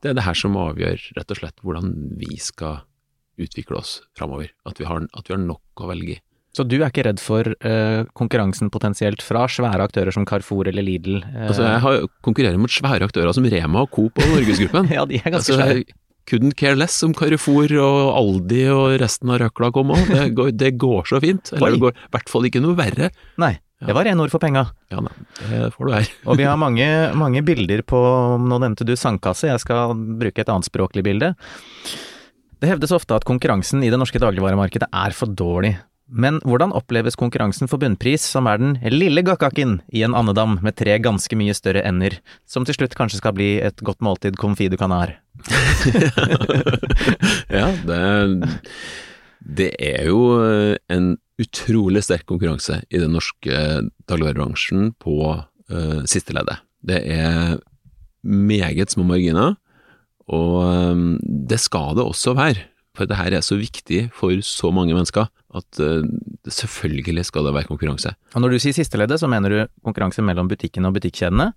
det 0.04 0.10
er 0.12 0.18
det 0.18 0.26
her 0.26 0.36
som 0.36 0.56
avgjør 0.60 1.00
rett 1.16 1.32
og 1.32 1.38
slett 1.40 1.62
hvordan 1.64 1.94
vi 2.20 2.36
skal 2.36 2.82
utvikle 3.40 3.80
oss 3.80 3.96
framover. 4.18 4.50
At, 4.68 4.78
vi 4.78 4.84
har- 4.86 5.08
at 5.16 5.26
vi 5.28 5.34
har 5.34 5.40
nok 5.42 5.80
å 5.82 5.88
velge 5.90 6.18
i. 6.18 6.20
Så 6.54 6.62
du 6.68 6.76
er 6.76 6.86
ikke 6.92 7.02
redd 7.08 7.18
for 7.18 7.48
eh, 7.66 8.04
konkurransen 8.14 8.68
potensielt 8.70 9.24
fra 9.26 9.48
svære 9.50 9.88
aktører 9.88 10.12
som 10.14 10.22
Carrefour 10.28 10.68
eller 10.70 10.84
Lidl? 10.86 11.16
eh, 11.24 11.48
Altså, 11.48 11.64
jeg 11.66 11.80
har 11.82 12.04
konkurrerer 12.22 12.60
mot 12.62 12.70
svære 12.70 13.08
aktører 13.08 13.32
som 13.34 13.42
Rema 13.50 13.80
og 13.82 13.90
Coop 13.90 14.20
og 14.22 14.28
Norgesgruppen. 14.36 14.92
ja, 14.94 15.02
de 15.08 15.18
er 15.18 15.32
ganske 15.34 15.50
altså, 15.50 15.58
svære. 15.58 15.82
Couldn't 16.30 16.56
care 16.56 16.76
less 16.78 16.96
om 17.06 17.12
Carrefour 17.16 17.70
og 17.80 17.98
Aldi 18.18 18.64
og 18.72 18.94
resten 19.02 19.30
av 19.34 19.42
røkla 19.42 19.70
kom 19.74 19.92
òg. 19.94 20.06
Det, 20.10 20.30
går- 20.36 20.54
det 20.56 20.72
går 20.80 21.06
så 21.10 21.20
fint. 21.24 21.52
Eller 21.56 21.68
Oi. 21.68 21.76
det 21.76 21.82
går 21.84 21.94
i 21.98 22.10
hvert 22.16 22.32
fall 22.32 22.48
ikke 22.50 22.62
noe 22.64 22.76
verre. 22.78 23.10
Nei, 23.42 23.52
det 23.84 23.92
var 23.96 24.06
rene 24.08 24.24
ord 24.24 24.32
for 24.32 24.40
penga. 24.40 24.62
Ja, 24.94 25.02
nei, 25.04 25.12
det 25.50 25.62
får 25.76 25.86
du 25.90 25.92
her. 25.96 26.08
Og 26.30 26.38
vi 26.40 26.46
har 26.48 26.56
mange, 26.60 26.88
mange 27.18 27.42
bilder 27.44 27.82
på 27.84 28.00
Nå 28.40 28.60
nevnte 28.62 28.86
du 28.88 28.94
sandkasse, 28.96 29.50
jeg 29.50 29.60
skal 29.64 29.92
bruke 30.20 30.40
et 30.44 30.48
annet 30.52 30.68
språklig 30.70 31.04
bilde. 31.04 31.34
Det 32.62 32.70
hevdes 32.70 32.94
ofte 32.96 33.16
at 33.18 33.26
konkurransen 33.28 33.82
i 33.84 33.90
det 33.92 33.98
norske 34.00 34.20
dagligvaremarkedet 34.22 34.88
er 34.94 35.12
for 35.16 35.28
dårlig. 35.28 35.74
Men 36.08 36.36
hvordan 36.44 36.72
oppleves 36.76 37.16
konkurransen 37.16 37.68
for 37.68 37.80
bunnpris, 37.80 38.22
som 38.28 38.46
er 38.48 38.60
den 38.60 38.74
lille 38.92 39.22
gakkaken 39.24 39.78
i 39.96 40.02
en 40.04 40.14
andedam 40.16 40.58
med 40.64 40.76
tre 40.76 40.98
ganske 41.02 41.36
mye 41.36 41.54
større 41.56 41.82
ender, 41.88 42.18
som 42.48 42.64
til 42.68 42.76
slutt 42.76 42.94
kanskje 42.96 43.20
skal 43.22 43.32
bli 43.36 43.54
et 43.64 43.80
godt 43.84 44.04
måltid 44.04 44.36
confit 44.40 44.72
du 44.72 44.76
canar? 44.80 45.14
ja, 47.58 47.68
det, 47.84 48.00
det 49.44 49.70
er 49.78 50.08
jo 50.08 50.20
eh, 50.40 50.76
en 50.92 51.14
utrolig 51.40 52.04
sterk 52.06 52.26
konkurranse 52.30 52.80
i 52.90 53.00
den 53.02 53.14
norske 53.16 53.56
dagligvarebransjen 54.08 54.92
på 55.02 55.16
uh, 55.34 56.00
siste 56.06 56.36
leddet. 56.36 56.62
Det 56.84 57.00
er 57.10 57.58
meget 58.22 58.94
små 58.94 59.06
marginer, 59.08 59.56
og 60.30 60.62
um, 60.62 61.18
det 61.22 61.58
skal 61.60 61.98
det 61.98 62.06
også 62.06 62.36
være. 62.38 62.68
For 62.94 63.10
det 63.10 63.18
her 63.18 63.34
er 63.34 63.42
så 63.42 63.58
viktig 63.58 64.06
for 64.14 64.38
så 64.46 64.70
mange 64.70 64.94
mennesker 64.94 65.26
at 65.54 65.80
uh, 65.82 66.06
selvfølgelig 66.46 67.26
skal 67.26 67.48
det 67.48 67.56
være 67.56 67.70
konkurranse. 67.70 68.14
Og 68.34 68.44
når 68.44 68.54
du 68.54 68.62
sier 68.62 68.76
sisteleddet, 68.76 69.18
så 69.20 69.30
mener 69.30 69.50
du 69.50 69.58
konkurranse 69.82 70.22
mellom 70.22 70.48
butikkene 70.48 70.90
og 70.90 71.00
butikkjedene. 71.00 71.50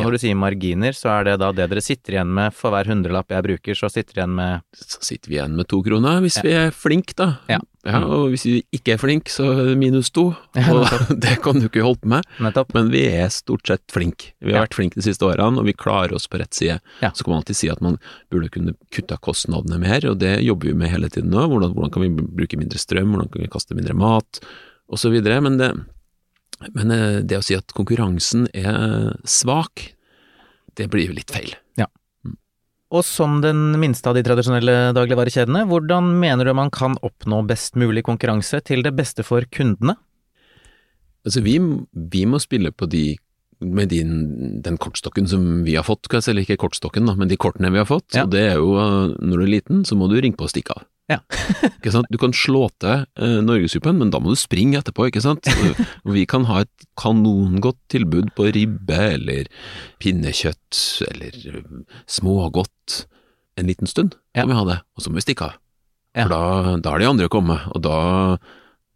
Og 0.00 0.08
når 0.08 0.16
du 0.16 0.22
sier 0.24 0.38
marginer, 0.38 0.96
så 0.96 1.12
er 1.14 1.28
det 1.30 1.38
da 1.42 1.50
det 1.54 1.68
dere 1.70 1.84
sitter 1.84 2.16
igjen 2.16 2.32
med 2.36 2.56
for 2.56 2.74
hver 2.74 2.90
hundrelapp 2.90 3.32
jeg 3.36 3.46
bruker, 3.46 3.78
så 3.78 3.90
sitter 3.92 4.22
igjen 4.22 4.34
med 4.36 4.64
Så 4.76 5.02
sitter 5.06 5.30
vi 5.32 5.38
igjen 5.38 5.58
med 5.58 5.68
to 5.70 5.82
kroner, 5.86 6.22
hvis 6.24 6.40
vi 6.44 6.54
er 6.56 6.72
flinke, 6.74 7.16
da. 7.18 7.34
Ja. 7.50 7.60
Ja, 7.86 8.02
og 8.04 8.26
hvis 8.28 8.42
vi 8.44 8.58
ikke 8.76 8.92
er 8.92 9.00
flinke, 9.00 9.32
så 9.32 9.46
er 9.54 9.70
det 9.70 9.76
minus 9.80 10.10
to. 10.12 10.26
Og 10.74 10.90
det 11.24 11.38
kan 11.40 11.56
du 11.56 11.64
ikke 11.70 11.84
holde 11.84 12.02
på 12.02 12.10
med. 12.12 12.26
nettopp. 12.44 12.74
Men 12.76 12.90
vi 12.92 13.06
er 13.08 13.30
stort 13.32 13.70
sett 13.70 13.84
flinke. 13.92 14.34
Vi 14.44 14.52
har 14.52 14.66
vært 14.66 14.76
flinke 14.76 15.00
de 15.00 15.06
siste 15.06 15.24
årene, 15.24 15.62
og 15.62 15.68
vi 15.68 15.76
klarer 15.76 16.12
oss 16.16 16.28
på 16.28 16.42
rett 16.42 16.56
side. 16.56 16.76
Ja. 17.00 17.12
Så 17.14 17.24
kan 17.24 17.32
man 17.32 17.40
alltid 17.40 17.56
si 17.56 17.70
at 17.72 17.80
man 17.84 17.96
burde 18.32 18.50
kunne 18.52 18.76
kutte 18.92 19.16
kostnadene 19.24 19.80
mer, 19.80 20.04
og 20.10 20.20
det 20.20 20.36
jobber 20.44 20.68
vi 20.68 20.76
med 20.82 20.92
hele 20.92 21.08
tiden 21.12 21.32
nå. 21.32 21.46
Hvordan, 21.48 21.72
hvordan 21.76 21.94
kan 21.94 22.04
vi 22.04 22.28
bruke 22.42 22.60
mindre 22.60 22.82
strøm, 22.82 23.14
hvordan 23.14 23.32
kan 23.32 23.46
vi 23.46 23.52
kaste 23.56 23.78
mindre 23.78 23.96
mat, 23.96 24.42
osv. 24.92 25.16
Men, 25.40 25.56
det, 25.60 25.72
men 26.76 26.94
eh, 26.94 27.20
det 27.24 27.40
å 27.40 27.44
si 27.44 27.56
at 27.56 27.72
konkurransen 27.76 28.48
er 28.52 29.16
svak, 29.24 29.90
det 30.78 30.90
blir 30.92 31.10
jo 31.10 31.16
litt 31.16 31.32
feil. 31.32 31.54
Og 32.90 33.04
som 33.06 33.38
den 33.38 33.76
minste 33.78 34.10
av 34.10 34.16
de 34.18 34.22
tradisjonelle 34.26 34.90
dagligvarekjedene, 34.96 35.62
hvordan 35.70 36.08
mener 36.18 36.48
du 36.48 36.54
man 36.58 36.72
kan 36.74 36.96
oppnå 37.06 37.44
best 37.46 37.78
mulig 37.78 38.02
konkurranse 38.08 38.58
til 38.66 38.82
det 38.82 38.96
beste 38.98 39.22
for 39.26 39.46
kundene? 39.54 39.94
Altså, 41.22 41.42
vi, 41.44 41.60
vi 41.92 42.24
må 42.26 42.40
spille 42.42 42.72
på 42.74 42.88
de 42.90 43.04
med 43.60 43.90
din, 43.92 44.12
den 44.64 44.78
kortstokken 44.80 45.28
som 45.28 45.62
vi 45.66 45.76
har 45.76 45.84
fått, 45.84 46.08
eller 46.16 46.42
ikke 46.42 46.58
kortstokken, 46.62 47.06
da, 47.06 47.14
men 47.14 47.28
de 47.30 47.36
kortene 47.38 47.70
vi 47.70 47.78
har 47.78 47.86
fått. 47.86 48.08
Ja. 48.16 48.24
Og 48.24 48.32
det 48.32 48.42
er 48.48 48.56
jo, 48.56 48.72
eh, 48.80 49.12
når 49.20 49.36
du 49.36 49.44
er 49.44 49.54
liten, 49.54 49.84
så 49.86 49.98
må 50.00 50.08
du 50.10 50.16
ringe 50.16 50.40
på 50.40 50.48
og 50.48 50.54
stikke 50.54 50.80
av. 50.80 50.86
Ja. 51.10 51.18
ikke 51.80 51.90
sant? 51.94 52.06
Du 52.12 52.18
kan 52.22 52.32
slå 52.36 52.68
til 52.82 53.02
eh, 53.18 53.38
Norgesgruppen, 53.42 53.98
men 53.98 54.12
da 54.14 54.20
må 54.22 54.30
du 54.32 54.38
springe 54.38 54.78
etterpå, 54.78 55.08
ikke 55.10 55.22
sant? 55.24 55.48
Og, 56.06 56.12
vi 56.14 56.22
kan 56.30 56.46
ha 56.46 56.60
et 56.62 56.86
kanongodt 57.00 57.80
tilbud 57.90 58.30
på 58.36 58.46
ribbe, 58.54 59.00
eller 59.16 59.50
pinnekjøtt, 60.02 60.78
eller 61.10 61.40
eh, 61.50 61.98
smågodt 62.10 63.02
en 63.58 63.66
liten 63.68 63.90
stund. 63.90 64.14
Ja. 64.38 64.46
Vi 64.46 64.54
ha 64.56 64.62
det, 64.68 64.78
og 64.96 65.02
så 65.04 65.10
må 65.10 65.18
vi 65.20 65.26
stikke 65.26 65.50
av. 65.50 65.58
Ja. 66.16 66.24
For 66.24 66.32
da, 66.32 66.76
da 66.82 66.94
er 66.94 67.02
de 67.02 67.08
andre 67.10 67.28
kommet, 67.30 67.66
og 67.74 67.82
da, 67.84 67.96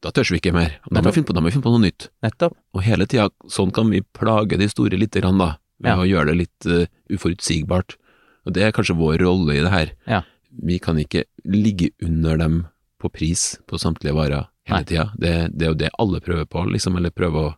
da 0.02 0.12
tør 0.14 0.30
vi 0.34 0.40
ikke 0.40 0.54
mer. 0.56 0.78
Og 0.86 0.94
da 0.96 1.02
må 1.02 1.10
vi 1.10 1.18
finne 1.18 1.28
på, 1.30 1.36
da 1.36 1.42
må 1.42 1.50
vi 1.50 1.56
finne 1.56 1.66
på 1.66 1.74
noe 1.74 1.84
nytt. 1.84 2.08
Nettopp. 2.24 2.56
Og 2.74 2.86
hele 2.86 3.06
tida, 3.10 3.28
sånn 3.50 3.74
kan 3.74 3.90
vi 3.92 4.02
plage 4.16 4.58
de 4.60 4.70
store 4.70 4.98
lite 4.98 5.22
grann, 5.22 5.42
da, 5.42 5.56
ved 5.82 5.92
Ja. 5.92 5.98
å 6.00 6.06
gjøre 6.08 6.30
det 6.32 6.38
litt 6.44 6.70
uh, 6.70 6.86
uforutsigbart. 7.12 7.98
Og 8.46 8.54
det 8.56 8.64
er 8.66 8.74
kanskje 8.76 8.96
vår 8.98 9.18
rolle 9.24 9.56
i 9.58 9.62
det 9.64 9.72
her. 9.72 9.92
Ja. 10.10 10.22
Vi 10.62 10.78
kan 10.78 10.98
ikke 11.00 11.24
ligge 11.44 11.90
under 12.04 12.38
dem 12.40 12.62
på 13.00 13.10
pris 13.12 13.54
på 13.68 13.78
samtlige 13.80 14.14
varer 14.16 14.48
hele 14.68 14.86
tida. 14.88 15.10
Det, 15.18 15.34
det 15.52 15.66
er 15.66 15.72
jo 15.72 15.80
det 15.82 15.92
alle 16.00 16.20
prøver 16.24 16.48
på, 16.48 16.64
liksom, 16.70 16.96
eller 17.00 17.14
prøver 17.14 17.50
å 17.50 17.54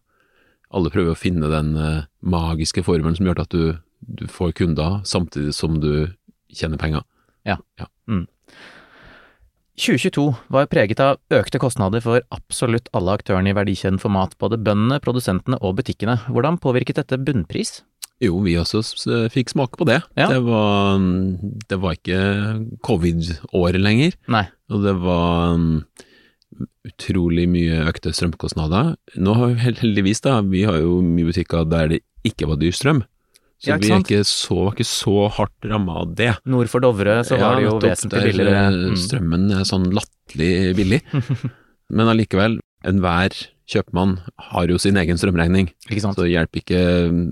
alle 0.75 0.91
prøver 0.91 1.15
å 1.15 1.19
finne 1.19 1.49
den 1.51 1.77
uh, 1.79 2.07
magiske 2.27 2.83
formelen 2.85 3.15
som 3.17 3.29
gjør 3.29 3.45
at 3.45 3.55
du, 3.55 3.77
du 4.03 4.25
får 4.31 4.57
kunder, 4.59 4.99
samtidig 5.07 5.55
som 5.55 5.79
du 5.81 6.09
tjener 6.53 6.81
penger. 6.81 7.07
Ja. 7.47 7.61
2022 9.77 10.25
var 10.53 10.69
preget 10.73 11.01
av 11.05 11.19
økte 11.37 11.61
kostnader 11.61 12.01
for 12.01 12.25
absolutt 12.35 12.89
alle 12.97 13.15
aktørene 13.19 13.53
i 13.53 13.57
verdikjeden 13.57 14.01
for 14.03 14.13
mat, 14.13 14.33
både 14.41 14.59
bøndene, 14.59 14.99
produsentene 15.05 15.61
og 15.61 15.77
butikkene. 15.79 16.17
Hvordan 16.33 16.57
påvirket 16.63 16.99
dette 17.03 17.21
bunnpris? 17.21 17.83
Jo, 18.25 18.39
vi 18.41 18.55
også 18.57 18.81
fikk 19.33 19.51
smake 19.53 19.77
på 19.77 19.85
det. 19.89 19.99
Ja. 20.17 20.29
Det, 20.33 20.39
var, 20.47 20.97
det 21.69 21.77
var 21.83 21.97
ikke 21.99 22.21
covid-året 22.87 23.81
lenger. 23.83 24.15
Nei. 24.33 24.47
Og 24.73 24.81
det 24.87 24.95
var 25.03 25.53
um, 25.59 25.67
utrolig 26.89 27.45
mye 27.51 27.83
økte 27.91 28.13
strømkostnader. 28.17 28.95
Nå 29.21 29.35
har 29.37 29.53
vi 29.53 29.59
heldigvis, 29.67 30.23
da, 30.25 30.39
vi 30.47 30.65
har 30.69 30.79
jo 30.81 31.01
mye 31.05 31.29
butikker 31.29 31.67
der 31.69 31.93
det 31.93 32.01
ikke 32.27 32.49
var 32.51 32.61
dyr 32.63 32.73
strøm. 32.75 33.03
Så 33.57 33.71
Ja, 33.71 33.77
ikke 33.79 33.87
vi 33.87 33.93
er 33.95 34.03
ikke 34.05 34.25
så, 34.29 34.57
var 34.67 34.75
ikke 34.77 34.89
så 34.89 35.15
hardt 35.33 35.65
ramma 35.71 35.95
av 36.03 36.11
det. 36.19 36.33
Nord 36.45 36.69
for 36.69 36.85
Dovre 36.85 37.19
så 37.25 37.39
var 37.41 37.57
det 37.57 37.65
jo 37.69 37.77
vesentlig 37.81 38.33
billigere. 38.33 38.65
eh, 38.69 38.91
Mm. 38.93 38.97
Strømmen 39.01 39.47
er 39.57 39.65
sånn 39.69 39.87
latterlig 39.97 40.75
billig. 40.77 41.01
Men 41.97 42.11
allikevel, 42.13 42.59
enhver 42.85 43.33
kjøpmann 43.71 44.19
har 44.53 44.71
jo 44.71 44.79
sin 44.79 44.99
egen 45.01 45.19
strømregning. 45.19 45.73
Så 45.91 46.13
det 46.21 46.31
hjelper 46.31 46.63
ikke 46.63 46.83
mm, 47.11 47.25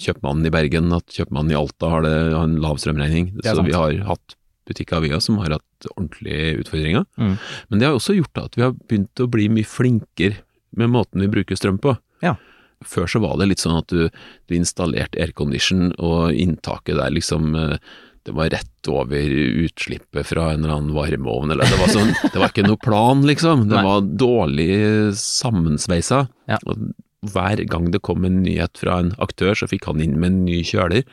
kjøpmannen 0.00 0.48
i 0.48 0.52
Bergen 0.54 0.94
at 0.96 1.12
kjøpmannen 1.12 1.52
i 1.52 1.58
Alta 1.58 1.90
har, 1.92 2.06
det, 2.06 2.14
har 2.32 2.48
en 2.48 2.56
lav 2.62 2.80
strømregning. 2.80 3.34
Så 3.42 3.58
sant. 3.58 3.68
vi 3.68 3.76
har 3.76 4.00
hatt 4.08 4.38
butikker 4.64 5.02
vi 5.04 5.12
også 5.12 5.32
som 5.32 5.42
har 5.42 5.58
hatt 5.58 5.88
ordentlige 5.92 6.62
utfordringer. 6.62 7.04
Mm. 7.20 7.36
Men 7.68 7.80
det 7.80 7.88
har 7.88 7.98
også 7.98 8.16
gjort 8.16 8.40
at 8.40 8.56
vi 8.56 8.64
har 8.64 8.74
begynt 8.74 9.20
å 9.20 9.28
bli 9.30 9.50
mye 9.52 9.68
flinkere 9.68 10.40
med 10.74 10.92
måten 10.94 11.22
vi 11.22 11.30
bruker 11.30 11.58
strøm 11.58 11.78
på. 11.82 11.94
Ja. 12.24 12.36
Før 12.84 13.08
så 13.10 13.20
var 13.22 13.36
det 13.38 13.50
litt 13.50 13.62
sånn 13.62 13.78
at 13.78 13.92
du, 13.92 14.08
du 14.48 14.56
installerte 14.56 15.20
aircondition, 15.22 15.92
og 16.00 16.32
inntaket 16.32 16.98
der 16.98 17.12
liksom 17.14 17.54
eh, 17.58 17.76
det 18.24 18.32
var 18.36 18.48
rett 18.54 18.88
over 18.88 19.34
utslippet 19.64 20.26
fra 20.30 20.46
en 20.52 20.62
eller 20.64 20.74
annen 20.78 20.94
varmeovn, 20.96 21.50
eller 21.52 21.68
det 21.68 21.76
var 21.80 21.90
sånn 21.92 22.12
Det 22.32 22.40
var 22.40 22.48
ikke 22.52 22.64
noe 22.66 22.80
plan, 22.80 23.20
liksom. 23.28 23.66
Det 23.68 23.76
Nei. 23.76 23.84
var 23.84 24.06
dårlig 24.20 24.68
sammensveisa. 25.20 26.22
Ja. 26.50 26.58
Hver 27.24 27.62
gang 27.68 27.90
det 27.92 28.02
kom 28.04 28.24
en 28.28 28.42
nyhet 28.44 28.80
fra 28.80 28.98
en 29.02 29.12
aktør, 29.22 29.54
så 29.56 29.68
fikk 29.70 29.88
han 29.90 30.00
inn 30.04 30.16
med 30.20 30.30
en 30.32 30.42
ny 30.46 30.60
kjøler. 30.66 31.04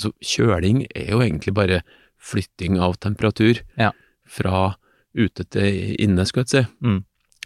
Så 0.00 0.12
kjøling 0.24 0.84
er 0.94 1.10
jo 1.14 1.22
egentlig 1.22 1.54
bare 1.58 1.82
flytting 2.22 2.78
av 2.82 2.96
temperatur 3.02 3.60
Ja. 3.78 3.90
fra 4.26 4.76
ute 5.14 5.44
til 5.50 5.96
inne, 6.00 6.24
skal 6.26 6.44
jeg 6.44 6.48
si. 6.54 6.62
Mm. 6.86 7.00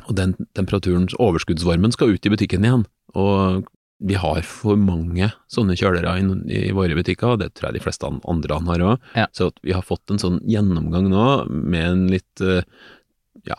Og 0.06 0.14
den 0.16 0.34
temperaturen, 0.54 1.08
overskuddsvarmen, 1.18 1.92
skal 1.92 2.12
ut 2.14 2.26
i 2.28 2.30
butikken 2.30 2.64
igjen. 2.68 2.84
Og 3.16 3.64
vi 3.98 4.14
har 4.20 4.42
for 4.44 4.76
mange 4.76 5.30
sånne 5.48 5.76
kjølere 5.78 6.16
i, 6.20 6.26
i 6.68 6.72
våre 6.76 6.96
butikker, 6.98 7.32
og 7.32 7.40
det 7.40 7.54
tror 7.56 7.70
jeg 7.70 7.78
de 7.78 7.84
fleste 7.86 8.08
andre 8.08 8.58
har 8.68 8.84
òg. 8.90 9.06
Ja. 9.16 9.24
Så 9.32 9.50
vi 9.64 9.72
har 9.72 9.82
fått 9.86 10.12
en 10.12 10.20
sånn 10.20 10.40
gjennomgang 10.44 11.08
nå 11.08 11.24
med 11.48 11.86
en 11.86 12.02
litt, 12.12 12.42
eh, 12.44 12.60
ja, 13.48 13.56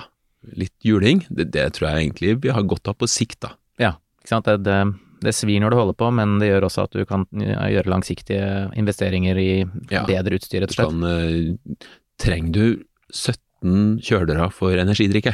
litt 0.54 0.76
juling. 0.86 1.24
Det, 1.30 1.50
det 1.56 1.72
tror 1.78 1.90
jeg 1.90 2.06
egentlig 2.06 2.36
vi 2.46 2.54
har 2.54 2.68
godt 2.70 2.88
av 2.92 3.00
på 3.02 3.10
sikt, 3.10 3.40
da. 3.48 3.56
Ja, 3.82 3.96
ikke 4.22 4.36
sant. 4.36 4.46
Det, 4.46 4.60
det, 4.68 4.78
det 5.26 5.34
svir 5.34 5.58
når 5.64 5.74
du 5.74 5.80
holder 5.82 5.98
på, 5.98 6.12
men 6.14 6.38
det 6.44 6.52
gjør 6.52 6.68
også 6.70 6.86
at 6.86 6.94
du 7.00 7.02
kan 7.10 7.26
gjøre 7.34 7.90
langsiktige 7.90 8.52
investeringer 8.78 9.42
i 9.42 9.50
Ja. 9.90 10.06
bedre 10.06 10.38
utstyr, 10.38 10.62
rett 10.62 10.76
og 10.76 10.78
slett. 10.78 10.94
kan, 10.94 11.04
eh, 11.10 11.90
trenger 12.22 12.54
du 12.54 12.64
17 13.10 13.42
kjølere 13.64 14.50
for 14.54 14.78
energidrikke? 14.78 15.34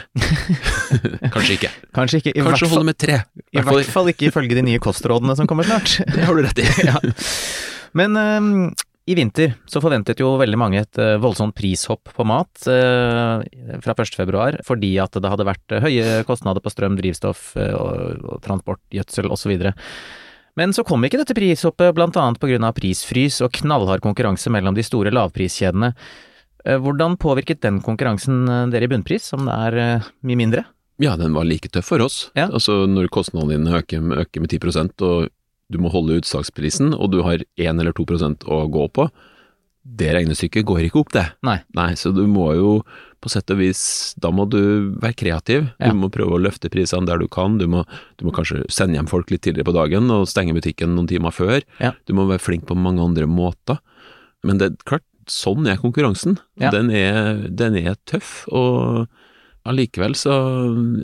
Kanskje 1.33 1.57
ikke. 1.57 1.71
Kanskje 1.95 2.21
ikke, 2.21 2.33
i, 2.33 2.39
hvert 2.41 2.55
Kanskje 2.55 2.71
holde 2.71 2.87
med 2.87 2.97
tre. 2.99 3.19
i 3.51 3.59
hvert 3.59 3.91
fall 3.91 4.09
ikke 4.13 4.29
ifølge 4.29 4.57
de 4.57 4.65
nye 4.65 4.81
kostrådene 4.83 5.35
som 5.39 5.49
kommer 5.49 5.67
snart. 5.67 5.99
Det 6.15 6.23
har 6.23 6.35
du 6.35 6.43
rett 6.45 6.63
i. 6.63 6.67
ja. 6.89 6.97
Men 7.97 8.17
øhm, 8.17 8.57
i 9.03 9.15
vinter 9.19 9.57
så 9.67 9.81
forventet 9.83 10.21
jo 10.23 10.31
veldig 10.39 10.59
mange 10.59 10.79
et 10.79 10.99
øh, 11.01 11.17
voldsomt 11.21 11.55
prishopp 11.57 12.13
på 12.15 12.25
mat 12.27 12.67
øh, 12.71 13.43
fra 13.83 13.95
1. 13.99 14.15
februar, 14.15 14.57
fordi 14.63 14.95
at 15.03 15.19
det 15.19 15.31
hadde 15.31 15.47
vært 15.49 15.75
øh, 15.75 15.83
høye 15.83 16.23
kostnader 16.27 16.63
på 16.63 16.71
strøm, 16.71 16.95
drivstoff 16.99 17.51
øh, 17.59 17.73
og, 17.75 18.23
og 18.23 18.43
transport, 18.45 18.79
gjødsel 18.95 19.27
osv. 19.33 19.57
Men 20.55 20.73
så 20.73 20.85
kom 20.87 21.03
ikke 21.03 21.19
dette 21.19 21.35
prishoppet 21.35 21.97
grunn 21.97 22.67
av 22.67 22.75
prisfrys 22.77 23.41
og 23.43 23.51
knallhard 23.59 24.03
konkurranse 24.05 24.53
mellom 24.53 24.77
de 24.77 24.85
store 24.85 25.11
lavpriskjedene. 25.11 25.91
Eh, 26.63 26.79
Hvordan 26.79 27.17
påvirket 27.19 27.61
den 27.65 27.81
konkurransen 27.83 28.47
øh, 28.47 28.71
dere 28.71 28.87
i 28.87 28.91
bunnpris, 28.91 29.27
som 29.33 29.47
det 29.49 29.57
er 29.67 29.79
øh, 29.83 30.09
mye 30.23 30.39
mindre? 30.39 30.65
Ja, 31.01 31.15
den 31.19 31.33
var 31.35 31.47
like 31.47 31.71
tøff 31.73 31.89
for 31.91 32.03
oss. 32.05 32.29
Ja. 32.37 32.47
Altså 32.49 32.83
når 32.87 33.09
kostnadene 33.11 33.57
dine 33.57 33.79
øker, 33.81 34.03
øker 34.23 34.43
med 34.43 34.53
10 34.53 34.59
og 35.03 35.29
du 35.73 35.79
må 35.81 35.89
holde 35.89 36.19
utsalgsprisen, 36.21 36.93
og 36.93 37.11
du 37.11 37.23
har 37.25 37.41
1 37.57 37.79
eller 37.81 37.95
2% 37.95 38.45
å 38.45 38.65
gå 38.69 38.87
på, 38.93 39.07
det 39.83 40.13
regnestykket 40.15 40.63
går 40.63 40.85
ikke 40.85 41.01
opp, 41.01 41.11
det. 41.11 41.25
Nei. 41.43 41.57
Nei, 41.75 41.89
så 41.99 42.13
du 42.15 42.21
må 42.29 42.53
jo 42.55 42.69
på 43.23 43.31
sett 43.31 43.51
og 43.51 43.59
vis, 43.59 44.13
da 44.19 44.31
må 44.31 44.45
du 44.47 44.93
være 45.01 45.15
kreativ. 45.19 45.65
Ja. 45.79 45.91
Du 45.91 45.99
må 45.99 46.09
prøve 46.11 46.37
å 46.37 46.39
løfte 46.39 46.71
prisene 46.71 47.07
der 47.07 47.19
du 47.19 47.27
kan. 47.31 47.57
Du 47.59 47.65
må, 47.71 47.83
du 48.19 48.27
må 48.27 48.31
kanskje 48.35 48.63
sende 48.71 48.95
hjem 48.99 49.09
folk 49.11 49.31
litt 49.31 49.43
tidligere 49.43 49.67
på 49.71 49.75
dagen 49.75 50.11
og 50.11 50.27
stenge 50.31 50.55
butikken 50.55 50.95
noen 50.95 51.09
timer 51.11 51.35
før. 51.35 51.63
Ja. 51.83 51.93
Du 52.07 52.15
må 52.15 52.27
være 52.29 52.43
flink 52.43 52.67
på 52.69 52.77
mange 52.79 53.03
andre 53.03 53.27
måter. 53.27 53.79
Men 54.43 54.59
det 54.59 54.69
er 54.69 54.87
klart, 54.87 55.05
sånn 55.31 55.67
er 55.69 55.77
konkurransen. 55.81 56.37
Ja. 56.61 56.71
Den, 56.73 56.89
er, 56.91 57.47
den 57.49 57.75
er 57.79 57.95
tøff, 58.09 58.43
og 58.51 59.07
allikevel 59.69 60.15
så 60.19 60.33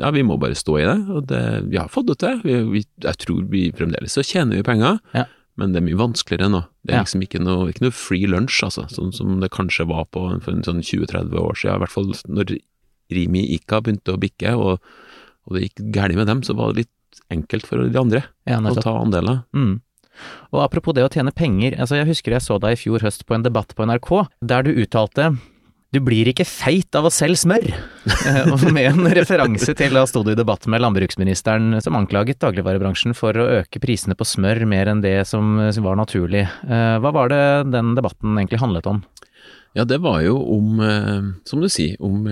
Ja, 0.02 0.10
vi 0.12 0.24
må 0.28 0.36
bare 0.42 0.58
stå 0.58 0.78
i 0.82 0.86
det, 0.88 0.98
og 1.10 1.28
det, 1.32 1.42
vi 1.72 1.78
har 1.80 1.88
fått 1.92 2.10
det 2.12 2.18
til. 2.24 2.42
Vi, 2.44 2.58
vi, 2.74 2.82
jeg 3.06 3.20
tror 3.24 3.44
vi 3.52 3.68
fremdeles 3.76 4.18
så 4.18 4.24
tjener 4.26 4.60
vi 4.60 4.66
penger, 4.68 5.00
Ja. 5.16 5.26
men 5.60 5.72
det 5.74 5.80
er 5.82 5.88
mye 5.88 6.00
vanskeligere 6.02 6.50
nå. 6.52 6.64
Det 6.84 6.96
er 6.96 7.04
liksom 7.06 7.24
ikke 7.24 7.40
noe, 7.44 7.70
ikke 7.72 7.86
noe 7.88 7.96
free 7.96 8.28
lunch, 8.28 8.60
altså, 8.66 8.88
sånn 8.92 9.14
som 9.16 9.40
det 9.44 9.52
kanskje 9.56 9.88
var 9.90 10.06
på 10.12 10.26
for 10.44 10.52
en 10.56 10.64
sånn 10.68 10.82
20-30 10.84 11.36
år 11.40 11.56
siden. 11.60 11.76
I 11.78 11.84
hvert 11.86 11.96
fall 11.96 12.12
når 12.28 12.58
Rimi 13.16 13.46
Ika 13.56 13.80
begynte 13.82 14.14
å 14.16 14.22
bikke, 14.22 14.56
og, 14.60 14.80
og 15.48 15.56
det 15.56 15.68
gikk 15.70 15.86
galt 15.96 16.16
med 16.20 16.28
dem, 16.30 16.44
så 16.46 16.54
var 16.58 16.74
det 16.74 16.84
litt 16.86 16.96
enkelt 17.34 17.66
for 17.66 17.82
de 17.86 18.00
andre 18.00 18.24
Ja, 18.50 18.60
å 18.60 18.76
ta 18.78 18.94
andeler. 19.00 19.44
Mm. 19.56 19.80
Og 20.54 20.64
apropos 20.64 20.96
det 20.96 21.06
å 21.06 21.12
tjene 21.14 21.36
penger, 21.36 21.78
altså 21.80 22.00
jeg 22.00 22.10
husker 22.10 22.36
jeg 22.36 22.46
så 22.46 22.60
deg 22.62 22.76
i 22.76 22.82
fjor 22.82 23.06
høst 23.06 23.26
på 23.26 23.38
en 23.38 23.46
debatt 23.46 23.76
på 23.76 23.86
NRK, 23.88 24.12
der 24.42 24.68
du 24.68 24.76
uttalte 24.76 25.34
du 25.90 25.98
blir 26.06 26.28
ikke 26.30 26.46
feit 26.46 26.94
av 26.98 27.08
å 27.08 27.14
selge 27.14 27.40
smør, 27.42 27.72
Eh, 28.30 28.64
med 28.74 28.88
en 28.90 29.08
referanse 29.16 29.74
til 29.78 29.94
da 29.96 30.02
sto 30.10 30.22
du 30.26 30.32
i 30.34 30.38
debatt 30.38 30.66
med 30.70 30.82
landbruksministeren 30.84 31.78
som 31.82 31.96
anklaget 31.98 32.40
dagligvarebransjen 32.44 33.16
for 33.18 33.38
å 33.38 33.46
øke 33.62 33.82
prisene 33.82 34.18
på 34.18 34.28
smør 34.28 34.66
mer 34.70 34.90
enn 34.92 35.02
det 35.02 35.16
som 35.30 35.56
var 35.58 35.98
naturlig. 35.98 36.44
Eh, 36.46 36.98
Hva 37.02 37.14
var 37.16 37.32
det 37.32 37.42
den 37.72 37.94
debatten 37.98 38.36
egentlig 38.36 38.62
handlet 38.62 38.90
om? 38.92 39.02
Ja, 39.78 39.86
det 39.86 40.02
var 40.04 40.22
jo 40.26 40.36
om, 40.58 40.80
eh, 40.84 41.30
som 41.48 41.62
du 41.64 41.70
sier, 41.72 41.96
om, 42.02 42.26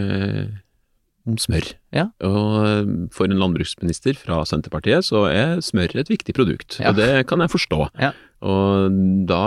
om 1.27 1.35
smør. 1.41 1.73
Ja. 1.93 2.05
Og 2.23 3.11
for 3.15 3.27
en 3.27 3.37
landbruksminister 3.41 4.15
fra 4.19 4.41
Senterpartiet 4.47 5.03
så 5.07 5.25
er 5.29 5.57
smør 5.65 5.95
et 5.99 6.09
viktig 6.11 6.33
produkt, 6.37 6.79
Ja. 6.79 6.89
og 6.91 6.95
det 7.01 7.27
kan 7.27 7.43
jeg 7.43 7.51
forstå. 7.51 7.81
Ja. 7.99 8.13
Og 8.41 8.95
da, 9.27 9.41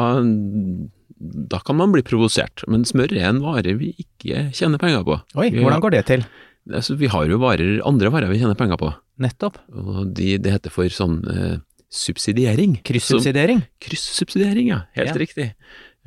da 1.50 1.58
kan 1.64 1.76
man 1.78 1.92
bli 1.94 2.02
provosert, 2.06 2.64
men 2.70 2.84
smør 2.88 3.12
er 3.16 3.28
en 3.30 3.40
vare 3.44 3.74
vi 3.78 3.92
ikke 4.02 4.48
tjener 4.56 4.80
penger 4.82 5.04
på. 5.06 5.18
Oi, 5.40 5.50
hvordan 5.56 5.82
går 5.84 5.96
det 5.96 6.04
til? 6.10 6.24
Altså, 6.70 6.94
vi 7.00 7.08
har 7.10 7.26
jo 7.26 7.38
varer, 7.40 7.80
andre 7.88 8.10
varer 8.12 8.30
vi 8.30 8.38
tjener 8.42 8.58
penger 8.58 8.76
på, 8.80 8.92
Nettopp. 9.20 9.56
og 9.74 10.12
de, 10.16 10.34
det 10.38 10.52
heter 10.52 10.72
for 10.72 10.88
sånn 10.92 11.18
eh, 11.32 11.58
subsidiering. 11.90 12.78
Kryssubsidiering. 12.86 13.62
Kryssubsidiering, 13.82 14.68
ja. 14.72 14.82
Helt 14.96 15.16
riktig. 15.20 15.50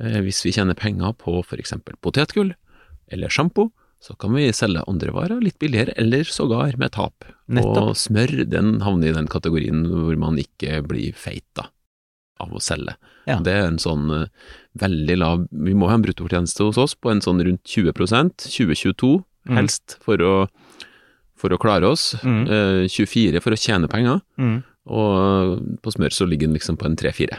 Eh, 0.00 0.20
hvis 0.24 0.40
vi 0.46 0.52
tjener 0.54 0.74
penger 0.78 1.12
på 1.20 1.40
for 1.46 1.60
eksempel 1.60 1.98
potetgull 2.02 2.54
eller 3.12 3.28
sjampo, 3.34 3.68
så 4.02 4.16
kan 4.18 4.34
vi 4.34 4.48
selge 4.52 4.82
andre 4.88 5.12
varer 5.14 5.40
litt 5.40 5.58
billigere, 5.58 5.94
eller 5.96 6.24
sågar 6.24 6.76
med 6.78 6.92
tap. 6.92 7.24
Nettopp. 7.48 7.90
Og 7.90 7.96
smør, 7.96 8.44
den 8.48 8.80
havner 8.84 9.10
i 9.10 9.16
den 9.16 9.26
kategorien 9.28 9.84
hvor 9.88 10.16
man 10.20 10.36
ikke 10.40 10.82
blir 10.86 11.12
feit 11.16 11.44
da, 11.56 11.68
av 12.40 12.52
å 12.52 12.60
selge. 12.60 12.96
Ja. 13.26 13.38
Det 13.40 13.52
er 13.52 13.68
en 13.70 13.78
sånn 13.80 14.10
eh, 14.12 14.26
veldig 14.76 15.14
lav 15.16 15.46
Vi 15.50 15.72
må 15.72 15.88
ha 15.88 15.94
en 15.96 16.02
bruttofortjeneste 16.04 16.66
hos 16.66 16.76
oss 16.76 16.94
på 16.94 17.08
en 17.10 17.22
sånn 17.24 17.40
rundt 17.44 17.62
20% 17.64 18.48
2022 18.50 19.22
Mm. 19.44 19.56
helst, 19.58 19.98
for 20.00 20.16
å, 20.24 20.46
for 21.36 21.52
å 21.52 21.58
klare 21.60 21.84
oss. 21.84 22.14
Mm. 22.24 22.44
Eh, 22.48 22.84
24 22.88 23.42
for 23.44 23.52
å 23.52 23.58
tjene 23.60 23.90
penger, 23.92 24.22
Mm. 24.40 24.62
og 24.88 25.60
på 25.84 25.92
smør 25.92 26.12
så 26.16 26.24
ligger 26.26 26.48
den 26.48 26.54
liksom 26.56 26.78
på 26.80 26.86
en 26.86 26.96
3-4, 26.96 27.36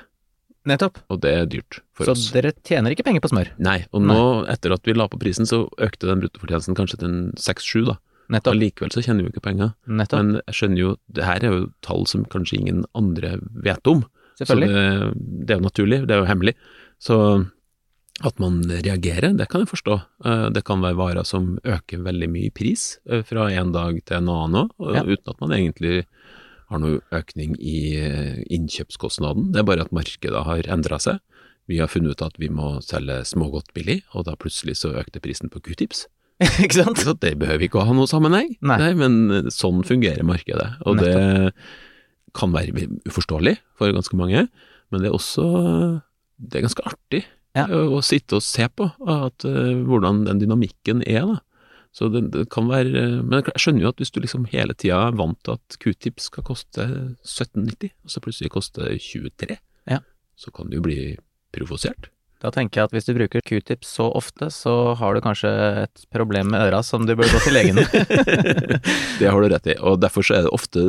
Nettopp. 0.66 0.98
og 1.10 1.22
det 1.22 1.32
er 1.38 1.46
dyrt 1.46 1.80
for 1.94 2.06
Så 2.06 2.12
oss. 2.16 2.32
dere 2.34 2.52
tjener 2.64 2.92
ikke 2.96 3.04
penger 3.06 3.22
på 3.22 3.30
smør? 3.30 3.52
Nei, 3.60 3.86
og 3.94 4.02
nå, 4.02 4.48
etter 4.50 4.74
at 4.74 4.82
vi 4.84 4.94
la 4.94 5.08
på 5.08 5.20
prisen, 5.22 5.46
så 5.46 5.68
økte 5.78 6.08
den 6.10 6.22
bruttofortjenesten 6.24 6.76
kanskje 6.76 6.98
til 7.00 7.08
en 7.10 7.32
6-7, 7.38 7.86
da. 7.86 7.98
Nettopp. 8.34 8.56
Allikevel 8.56 8.90
så 8.92 9.04
tjener 9.06 9.22
vi 9.22 9.30
jo 9.30 9.34
ikke 9.36 9.46
penger. 9.46 9.74
Nettopp. 9.86 10.18
Men 10.24 10.42
jeg 10.48 10.56
skjønner 10.58 10.80
jo, 10.82 10.96
det 11.14 11.24
her 11.28 11.44
er 11.46 11.52
jo 11.54 11.68
tall 11.86 12.08
som 12.10 12.26
kanskje 12.26 12.58
ingen 12.60 12.86
andre 12.98 13.36
vet 13.62 13.86
om. 13.88 14.02
Så 14.36 14.46
Selvfølgelig. 14.48 14.74
det, 14.74 15.46
det 15.46 15.54
er 15.54 15.60
jo 15.62 15.68
naturlig, 15.70 16.00
det 16.08 16.16
er 16.16 16.24
jo 16.24 16.26
hemmelig. 16.32 16.56
Så 17.00 17.20
at 18.26 18.40
man 18.40 18.62
reagerer, 18.64 19.34
det 19.38 19.48
kan 19.52 19.62
jeg 19.62 19.70
forstå. 19.70 19.96
Eh, 20.26 20.50
Det 20.56 20.64
kan 20.64 20.80
være 20.82 20.96
varer 20.96 21.26
som 21.28 21.58
øker 21.64 22.00
veldig 22.02 22.30
mye 22.32 22.48
i 22.48 22.54
pris 22.56 22.98
eh, 23.10 23.22
fra 23.28 23.50
en 23.52 23.72
dag 23.76 23.98
til 24.06 24.18
en 24.18 24.30
annen 24.32 24.70
òg, 24.80 24.96
Ja. 24.96 25.04
uten 25.04 25.30
at 25.34 25.42
man 25.42 25.52
egentlig 25.52 26.06
har 26.72 26.82
noe 26.82 27.02
økning 27.16 27.56
i 27.60 27.78
eh, 28.00 28.42
innkjøpskostnaden. 28.54 29.52
Det 29.54 29.62
er 29.62 29.68
bare 29.70 29.86
at 29.86 29.94
markedet 29.96 30.44
har 30.48 30.70
endra 30.72 31.00
seg. 31.02 31.22
Vi 31.70 31.80
har 31.82 31.90
funnet 31.90 32.16
ut 32.16 32.26
at 32.26 32.38
vi 32.42 32.50
må 32.54 32.76
selge 32.86 33.22
smågodt 33.26 33.72
billig, 33.78 34.02
og 34.14 34.28
da 34.28 34.36
plutselig 34.38 34.78
så 34.82 34.94
økte 34.98 35.22
prisen 35.24 35.50
på 35.54 35.62
q-tips. 35.66 36.06
ikke 36.64 36.82
sant? 36.82 37.02
Så 37.02 37.16
det 37.22 37.36
behøver 37.42 37.68
ikke 37.68 37.80
å 37.82 37.88
ha 37.88 37.96
noe 37.96 38.10
sammenheng. 38.12 38.56
Nei. 38.66 38.92
men 38.98 39.22
eh, 39.32 39.52
sånn 39.54 39.86
fungerer 39.88 40.26
markedet. 40.28 40.74
Og 40.86 41.00
det 41.02 41.16
kan 42.36 42.52
være 42.52 42.90
uforståelig 43.08 43.56
for 43.80 43.94
ganske 43.96 44.18
mange, 44.20 44.48
men 44.92 45.02
det 45.02 45.08
er 45.10 45.16
også 45.16 45.46
det 46.36 46.60
er 46.60 46.66
ganske 46.68 46.86
artig 46.90 47.24
Ja. 47.56 47.66
å, 47.72 47.86
å 47.96 48.02
sitte 48.04 48.40
og 48.40 48.44
se 48.44 48.68
på 48.68 48.90
at, 49.08 49.46
uh, 49.48 49.76
hvordan 49.88 50.26
den 50.28 50.42
dynamikken 50.42 51.04
er. 51.08 51.24
da. 51.30 51.38
Så 51.96 52.10
det, 52.12 52.26
det 52.34 52.42
kan 52.52 52.68
være 52.68 53.24
Men 53.24 53.38
jeg 53.40 53.56
skjønner 53.62 53.86
jo 53.86 53.92
at 53.94 54.02
hvis 54.02 54.12
du 54.12 54.18
liksom 54.20 54.50
hele 54.52 54.74
tida 54.76 54.98
er 55.08 55.16
vant 55.16 55.38
til 55.48 55.56
at 55.56 55.78
q-tips 55.80 56.28
skal 56.28 56.44
koste 56.44 56.88
17,90, 57.24 57.94
og 58.04 58.12
så 58.12 58.24
plutselig 58.26 58.52
koster 58.52 58.90
23, 59.00 59.56
Ja. 59.88 60.02
så 60.36 60.52
kan 60.52 60.68
du 60.70 60.76
jo 60.78 60.84
bli 60.84 60.98
provosert. 61.56 62.10
Da 62.44 62.52
tenker 62.52 62.82
jeg 62.82 62.90
at 62.90 62.92
hvis 62.98 63.08
du 63.08 63.14
bruker 63.16 63.40
q-tips 63.48 63.94
så 63.96 64.10
ofte, 64.12 64.50
så 64.52 64.94
har 65.00 65.16
du 65.16 65.22
kanskje 65.24 65.50
et 65.86 66.04
problem 66.14 66.52
med 66.52 66.66
øra 66.68 66.84
som 66.84 67.06
du 67.08 67.16
bør 67.16 67.32
gå 67.32 67.40
til 67.46 67.56
legen 67.56 67.80
det 69.20 69.30
har 69.32 69.40
du 69.42 69.48
rett 69.50 69.68
i, 69.72 69.76
og 69.80 70.02
derfor 70.04 70.26
så 70.28 70.36
er 70.40 70.46
det 70.48 70.54
ofte 70.56 70.88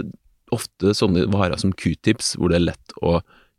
ofte 0.54 0.92
sånne 0.94 1.24
varer 1.32 1.58
som 1.58 1.72
q-tips, 1.74 2.36
hvor 2.38 2.52
det 2.52 2.60
er 2.60 2.66
lett 2.68 2.92
å 3.02 3.16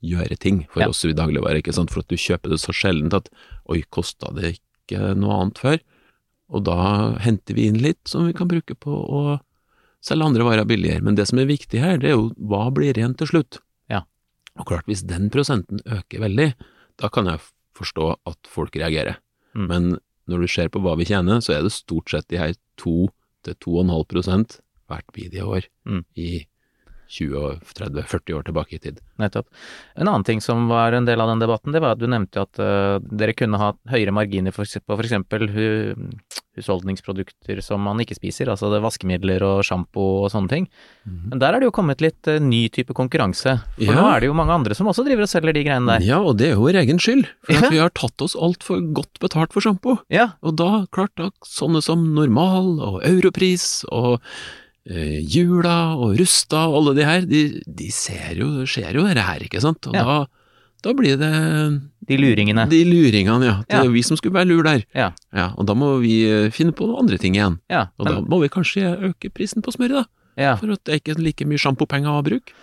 gjøre 0.08 0.38
ting 0.40 0.62
for 0.72 0.84
Ja. 0.86 0.88
oss 0.94 1.02
i 1.04 1.12
dagligvare, 1.16 1.60
ikke 1.60 1.74
sant, 1.76 1.92
for 1.92 2.00
at 2.04 2.08
du 2.08 2.16
kjøper 2.16 2.54
det 2.54 2.60
så 2.64 2.72
sjeldent 2.76 3.14
at 3.18 3.28
oi, 3.68 3.82
kosta 3.92 4.32
det 4.38 4.54
ikke 4.56 5.14
noe 5.20 5.36
annet 5.42 5.60
før? 5.60 5.82
Og 6.54 6.64
da 6.68 7.18
henter 7.24 7.58
vi 7.58 7.68
inn 7.68 7.80
litt 7.84 8.02
som 8.08 8.28
vi 8.28 8.36
kan 8.36 8.48
bruke 8.48 8.76
på 8.80 8.94
å 8.94 9.22
selge 10.04 10.28
andre 10.30 10.46
varer 10.48 10.68
billigere. 10.70 11.04
Men 11.04 11.18
det 11.18 11.28
som 11.28 11.40
er 11.42 11.50
viktig 11.50 11.82
her, 11.82 11.98
det 12.00 12.12
er 12.12 12.16
jo 12.16 12.30
hva 12.38 12.68
blir 12.72 12.96
igjen 12.98 13.18
til 13.20 13.28
slutt? 13.32 13.60
Ja. 13.92 14.06
Og 14.56 14.70
klart, 14.70 14.88
hvis 14.88 15.04
den 15.08 15.30
prosenten 15.34 15.82
øker 15.84 16.24
veldig, 16.24 16.52
da 17.02 17.10
kan 17.14 17.28
jeg 17.30 17.44
forstå 17.78 18.12
at 18.30 18.50
folk 18.50 18.78
reagerer. 18.80 19.20
Mm. 19.58 19.68
Men 19.68 19.90
når 20.28 20.44
du 20.46 20.52
ser 20.52 20.72
på 20.72 20.82
hva 20.84 20.96
vi 21.00 21.08
tjener, 21.10 21.42
så 21.44 21.58
er 21.58 21.66
det 21.66 21.76
stort 21.76 22.12
sett 22.14 22.28
de 22.32 22.40
her 22.40 22.56
2-2,5 22.80 24.08
prosent 24.12 24.60
hvert 24.88 25.08
bidige 25.16 25.44
år 25.44 25.68
Mm. 25.88 26.04
i 26.16 26.46
20-30-40 27.10 28.34
år 28.38 28.44
tilbake 28.48 28.76
i 28.76 28.80
tid. 28.80 29.00
Nettopp. 29.22 29.48
En 29.96 30.08
annen 30.08 30.24
ting 30.28 30.42
som 30.44 30.68
var 30.70 30.94
en 30.94 31.06
del 31.08 31.22
av 31.22 31.30
den 31.32 31.40
debatten, 31.44 31.72
det 31.74 31.82
var 31.84 31.96
at 31.96 32.02
du 32.02 32.08
nevnte 32.08 32.44
at 32.44 32.60
uh, 32.60 32.98
dere 33.02 33.34
kunne 33.38 33.58
ha 33.62 33.72
høyere 33.92 34.14
marginer 34.16 34.52
for, 34.56 34.66
på 34.66 34.98
f.eks. 35.00 35.16
Hu, 35.56 35.96
husholdningsprodukter 36.58 37.60
som 37.62 37.84
man 37.86 38.00
ikke 38.02 38.16
spiser, 38.18 38.50
altså 38.50 38.70
det 38.74 38.80
vaskemidler 38.82 39.44
og 39.46 39.60
sjampo 39.68 40.04
og 40.24 40.32
sånne 40.34 40.50
ting. 40.52 40.68
Men 41.06 41.40
der 41.42 41.54
er 41.54 41.62
det 41.62 41.70
jo 41.70 41.76
kommet 41.76 42.02
litt 42.04 42.28
uh, 42.32 42.40
ny 42.42 42.64
type 42.74 42.96
konkurranse. 42.98 43.58
For 43.78 43.86
Ja. 43.88 43.98
nå 44.02 44.06
er 44.16 44.20
det 44.26 44.32
jo 44.32 44.38
mange 44.38 44.56
andre 44.56 44.76
som 44.78 44.90
også 44.90 45.06
driver 45.08 45.28
og 45.28 45.32
selger 45.32 45.54
de 45.54 45.64
greiene 45.68 45.98
der. 45.98 46.06
Ja, 46.08 46.20
og 46.22 46.38
det 46.42 46.50
er 46.52 46.56
jo 46.58 46.66
vår 46.66 46.82
egen 46.84 47.00
skyld, 47.02 47.28
for 47.46 47.54
Ja. 47.54 47.62
at 47.66 47.72
vi 47.72 47.82
har 47.84 47.94
tatt 47.94 48.22
oss 48.26 48.36
altfor 48.36 48.82
godt 48.94 49.20
betalt 49.24 49.54
for 49.54 49.62
sjampo. 49.62 50.00
Ja, 50.10 50.32
Og 50.42 50.56
da, 50.58 50.86
klart, 50.92 51.14
da, 51.18 51.30
sånne 51.46 51.82
som 51.84 52.14
Normal 52.16 52.80
og 52.82 53.02
Europris 53.06 53.84
og 53.92 54.20
Jula 54.88 55.96
og 55.98 56.18
Rusta 56.20 56.66
og 56.70 56.78
alle 56.82 56.94
de 56.96 57.06
her, 57.08 57.22
de, 57.28 57.62
de 57.68 57.92
ser 57.92 58.36
jo, 58.40 58.66
ser 58.66 58.94
jo 58.96 59.04
det 59.08 59.18
her, 59.24 59.40
ikke 59.48 59.62
sant? 59.62 59.88
Og 59.88 59.96
Ja. 59.96 60.04
da, 60.04 60.18
da 60.84 60.94
blir 60.94 61.18
det 61.20 61.32
de 62.08 62.18
luringene. 62.18 62.68
de 62.70 62.84
luringene, 62.86 63.44
ja. 63.46 63.56
Det 63.68 63.74
Ja. 63.76 63.82
er 63.82 63.86
jo 63.86 63.92
vi 63.92 64.02
som 64.04 64.16
skulle 64.18 64.34
være 64.34 64.48
lur 64.48 64.64
der. 64.64 64.84
Ja. 64.96 65.12
Og 65.58 65.66
da 65.66 65.74
må 65.74 66.00
vi 66.00 66.24
eh, 66.30 66.50
finne 66.52 66.72
på 66.72 66.88
andre 67.00 67.18
ting 67.18 67.36
igjen. 67.36 67.60
Ja, 67.70 67.88
Og 68.00 68.06
da 68.08 68.22
må 68.22 68.40
vi 68.42 68.48
kanskje 68.50 68.96
øke 69.12 69.30
prisen 69.34 69.62
på 69.62 69.72
smøret, 69.76 69.92
da. 69.92 70.06
ja 70.38 70.56
For 70.56 70.72
at 70.72 70.84
det 70.86 71.02
ikke 71.04 71.18
er 71.18 71.22
like 71.22 71.46
mye 71.46 71.58
sjampopenger 71.58 72.08
å 72.14 72.24
bruke. 72.24 72.54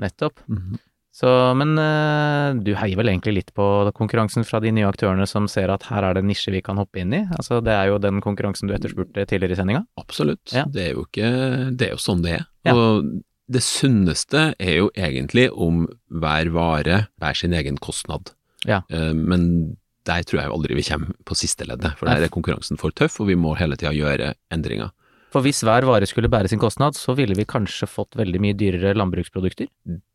nettopp. 0.00 0.40
Mhm. 0.48 0.78
Så, 1.14 1.28
men 1.54 1.76
eh, 1.78 2.56
du 2.66 2.72
heier 2.74 2.98
vel 2.98 3.12
egentlig 3.12 3.36
litt 3.36 3.50
på 3.54 3.64
konkurransen 3.94 4.42
fra 4.46 4.58
de 4.62 4.72
nye 4.74 4.88
aktørene 4.88 5.28
som 5.30 5.46
ser 5.50 5.70
at 5.70 5.86
her 5.86 6.02
er 6.08 6.16
det 6.16 6.24
en 6.24 6.30
nisje 6.32 6.50
vi 6.50 6.62
kan 6.66 6.80
hoppe 6.80 6.98
inn 7.04 7.14
i? 7.14 7.20
Altså, 7.38 7.60
det 7.62 7.70
er 7.70 7.92
jo 7.92 8.00
den 8.02 8.18
konkurransen 8.24 8.66
du 8.66 8.74
etterspurte 8.74 9.22
tidligere 9.30 9.54
i 9.54 9.60
sendinga. 9.60 9.84
Absolutt. 10.00 10.50
Ja. 10.56 10.64
Det 10.66 10.88
er 10.88 10.96
jo 10.96 11.04
ikke 11.06 11.30
Det 11.78 11.86
er 11.86 11.94
jo 11.94 12.02
sånn 12.02 12.24
det 12.26 12.32
er. 12.40 12.48
Ja. 12.66 12.74
Og 12.74 13.12
det 13.54 13.62
sunneste 13.62 14.42
er 14.58 14.74
jo 14.80 14.90
egentlig 14.96 15.46
om 15.52 15.84
hver 16.10 16.50
vare 16.50 16.98
bærer 17.22 17.38
sin 17.44 17.54
egen 17.54 17.78
kostnad. 17.78 18.34
Ja. 18.66 18.82
Eh, 18.90 19.12
Men 19.14 19.76
der 20.08 20.26
tror 20.26 20.42
jeg 20.42 20.50
aldri 20.52 20.74
vi 20.76 20.82
kommer 20.84 21.14
på 21.24 21.36
siste 21.38 21.64
leddet, 21.64 21.94
for 21.96 22.10
der 22.10 22.26
er 22.26 22.32
konkurransen 22.32 22.76
for 22.76 22.90
tøff, 22.92 23.20
og 23.22 23.30
vi 23.30 23.38
må 23.38 23.54
hele 23.56 23.78
tida 23.78 23.94
gjøre 23.94 24.34
endringer. 24.52 24.90
For 25.34 25.42
hvis 25.42 25.64
hver 25.66 25.82
vare 25.88 26.06
skulle 26.06 26.30
bære 26.30 26.46
sin 26.52 26.60
kostnad, 26.62 26.94
så 26.94 27.16
ville 27.18 27.34
vi 27.34 27.46
kanskje 27.48 27.88
fått 27.90 28.14
veldig 28.14 28.38
mye 28.38 28.54
dyrere 28.54 28.94
landbruksprodukter? 28.94 29.66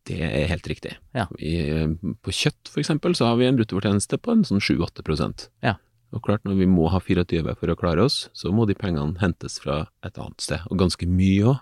Det 0.08 0.20
er 0.24 0.48
helt 0.48 0.68
riktig. 0.72 0.94
Ja. 1.12 1.26
I, 1.36 1.56
eh, 1.68 2.14
på 2.24 2.32
kjøtt 2.32 2.72
for 2.72 2.80
eksempel, 2.80 3.18
så 3.20 3.28
har 3.28 3.36
vi 3.36 3.50
en 3.50 3.60
bruttofortjeneste 3.60 4.22
på 4.24 4.32
en 4.32 4.46
sånn 4.48 4.64
7-8 4.64 5.04
prosent. 5.04 5.50
Ja. 5.66 5.76
Og 6.16 6.24
klart, 6.24 6.46
når 6.48 6.62
vi 6.62 6.70
må 6.72 6.88
ha 6.90 7.02
24 7.04 7.52
for 7.60 7.68
å 7.68 7.76
klare 7.78 8.06
oss, 8.08 8.30
så 8.34 8.54
må 8.56 8.66
de 8.66 8.78
pengene 8.80 9.20
hentes 9.20 9.60
fra 9.60 9.90
et 10.08 10.16
annet 10.16 10.40
sted, 10.42 10.64
og 10.72 10.80
ganske 10.80 11.06
mye 11.06 11.52
òg 11.52 11.60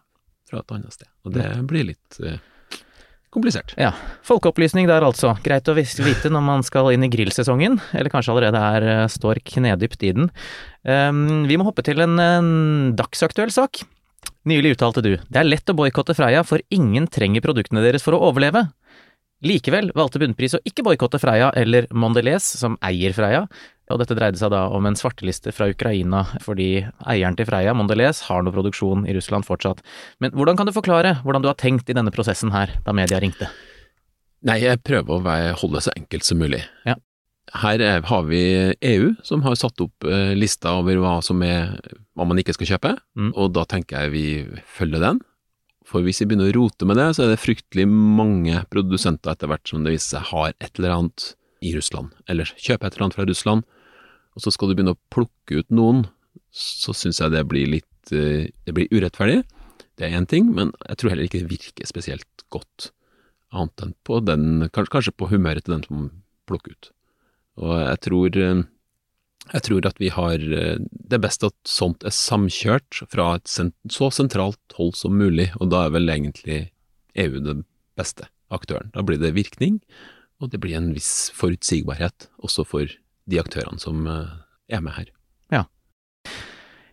fra 0.48 0.62
et 0.62 0.78
annet 0.78 0.94
sted. 0.94 1.10
Og 1.26 1.34
det 1.36 1.50
blir 1.68 1.90
litt 1.90 2.22
eh, 2.22 2.38
komplisert. 3.34 3.74
Ja. 3.80 3.92
Folkeopplysning 4.28 4.88
der 4.90 5.06
altså. 5.06 5.34
Greit 5.46 5.68
å 5.70 5.76
vite 5.76 6.32
når 6.32 6.44
man 6.46 6.66
skal 6.66 6.92
inn 6.94 7.06
i 7.06 7.12
grillsesongen, 7.12 7.80
eller 7.94 8.14
kanskje 8.14 8.34
allerede 8.34 8.62
er, 8.62 8.88
eh, 8.94 9.04
står 9.12 9.42
knedypt 9.44 10.04
i 10.08 10.14
den. 10.16 10.32
Um, 10.88 11.46
vi 11.50 11.58
må 11.60 11.68
hoppe 11.68 11.84
til 11.84 12.00
en, 12.04 12.18
en 12.20 12.52
dagsaktuell 12.96 13.52
sak. 13.52 13.84
Nylig 14.48 14.78
uttalte 14.78 15.04
du 15.04 15.14
det 15.18 15.40
er 15.42 15.48
lett 15.48 15.68
å 15.68 15.76
boikotte 15.76 16.16
Freia, 16.16 16.44
for 16.48 16.64
ingen 16.72 17.08
trenger 17.12 17.44
produktene 17.44 17.84
deres 17.84 18.06
for 18.06 18.16
å 18.16 18.22
overleve. 18.30 18.70
Likevel 19.46 19.92
valgte 19.94 20.22
Bunnpris 20.22 20.56
å 20.58 20.64
ikke 20.66 20.86
boikotte 20.88 21.20
Freia 21.22 21.52
eller 21.54 21.86
Mondelez, 21.94 22.46
som 22.58 22.78
eier 22.86 23.14
Freia, 23.14 23.44
og 23.90 24.02
dette 24.02 24.16
dreide 24.18 24.40
seg 24.40 24.52
da 24.52 24.66
om 24.76 24.86
en 24.90 24.98
svarteliste 25.00 25.54
fra 25.56 25.70
Ukraina, 25.72 26.26
fordi 26.44 26.84
eieren 27.08 27.38
til 27.40 27.48
Freia, 27.48 27.74
Mondelez, 27.78 28.24
har 28.28 28.44
noe 28.44 28.56
produksjon 28.56 29.06
i 29.08 29.16
Russland 29.16 29.48
fortsatt. 29.48 29.80
Men 30.20 30.34
hvordan 30.36 30.58
kan 30.60 30.68
du 30.68 30.74
forklare 30.76 31.18
hvordan 31.24 31.46
du 31.46 31.48
har 31.52 31.56
tenkt 31.60 31.90
i 31.90 31.96
denne 31.96 32.12
prosessen 32.12 32.52
her, 32.56 32.74
da 32.84 32.96
media 32.96 33.22
ringte? 33.24 33.48
Nei, 34.48 34.60
jeg 34.62 34.82
prøver 34.86 35.16
å 35.18 35.24
være, 35.26 35.54
holde 35.62 35.80
det 35.80 35.86
så 35.88 35.94
enkelt 35.98 36.28
som 36.28 36.42
mulig. 36.44 36.60
Ja. 36.86 36.98
Her 37.64 37.80
er, 37.80 38.02
har 38.10 38.26
vi 38.28 38.42
EU, 38.84 39.14
som 39.24 39.42
har 39.46 39.56
satt 39.56 39.80
opp 39.80 40.04
eh, 40.04 40.34
lista 40.36 40.74
over 40.82 41.00
hva 41.00 41.16
som 41.24 41.40
er 41.48 41.78
hva 42.18 42.26
man 42.28 42.42
ikke 42.42 42.58
skal 42.58 42.74
kjøpe, 42.76 42.92
Mm. 43.18 43.32
og 43.40 43.54
da 43.56 43.64
tenker 43.66 44.04
jeg 44.04 44.12
vi 44.14 44.26
følger 44.78 45.02
den. 45.02 45.24
For 45.88 46.04
hvis 46.04 46.20
vi 46.20 46.28
begynner 46.28 46.52
å 46.52 46.58
rote 46.60 46.86
med 46.86 47.00
det, 47.00 47.08
så 47.16 47.24
er 47.24 47.32
det 47.32 47.40
fryktelig 47.40 47.86
mange 47.88 48.60
produsenter 48.70 49.32
etter 49.32 49.48
hvert 49.48 49.64
som 49.72 49.86
det 49.86 49.94
viser 49.96 50.18
seg 50.20 50.28
har 50.34 50.52
et 50.60 50.74
eller 50.76 50.92
annet 50.98 51.30
i 51.64 51.72
Russland, 51.74 52.12
eller 52.28 52.52
kjøper 52.60 52.90
et 52.90 52.98
eller 52.98 53.06
annet 53.08 53.16
fra 53.18 53.26
Russland, 53.30 53.64
og 54.38 54.44
så 54.44 54.54
skal 54.54 54.70
du 54.70 54.78
begynne 54.78 54.94
å 54.94 55.04
plukke 55.14 55.64
ut 55.64 55.72
noen, 55.74 56.06
så 56.54 56.94
syns 56.94 57.20
jeg 57.24 57.34
det 57.34 57.42
blir 57.50 57.70
litt 57.72 58.14
eh, 58.14 58.54
Det 58.66 58.74
blir 58.76 58.92
urettferdig. 58.94 59.42
Det 59.98 60.06
er 60.06 60.14
én 60.14 60.28
ting, 60.30 60.52
men 60.54 60.72
jeg 60.86 61.00
tror 61.00 61.12
heller 61.12 61.26
ikke 61.26 61.42
det 61.42 61.50
virker 61.50 61.90
spesielt 61.90 62.46
godt 62.54 62.92
annet 63.50 63.82
enn 63.82 63.94
på 64.06 64.20
den, 64.22 64.68
kanskje, 64.76 65.16
på 65.16 65.30
humøret 65.32 65.66
til 65.66 65.78
den 65.78 65.86
som 65.88 66.10
plukker 66.50 66.76
ut. 66.76 66.90
Og 67.58 67.74
jeg 67.82 68.02
tror, 68.06 68.38
eh, 68.44 68.62
jeg 69.56 69.66
tror 69.66 69.90
at 69.90 70.04
vi 70.04 70.12
har 70.14 70.38
eh, 70.38 70.78
Det 70.78 71.18
er 71.18 71.24
best 71.24 71.48
at 71.48 71.58
sånt 71.66 72.06
er 72.06 72.14
samkjørt 72.14 73.02
fra 73.10 73.32
et 73.40 73.50
så 73.50 74.12
sentralt 74.14 74.78
hold 74.78 74.94
som 75.00 75.18
mulig, 75.18 75.50
og 75.58 75.74
da 75.74 75.88
er 75.88 75.98
vel 75.98 76.14
egentlig 76.14 76.60
EU 77.18 77.42
den 77.42 77.66
beste 77.98 78.30
aktøren. 78.54 78.94
Da 78.94 79.02
blir 79.02 79.18
det 79.18 79.34
virkning, 79.34 79.82
og 80.38 80.54
det 80.54 80.62
blir 80.62 80.78
en 80.78 80.94
viss 80.94 81.32
forutsigbarhet 81.34 82.30
også 82.46 82.68
for 82.68 82.94
de 83.30 83.42
aktørene 83.42 83.82
som 83.82 84.08
eh, 84.10 84.36
er 84.74 84.84
med 84.84 84.96
her. 84.98 85.10
Ja. 85.54 85.66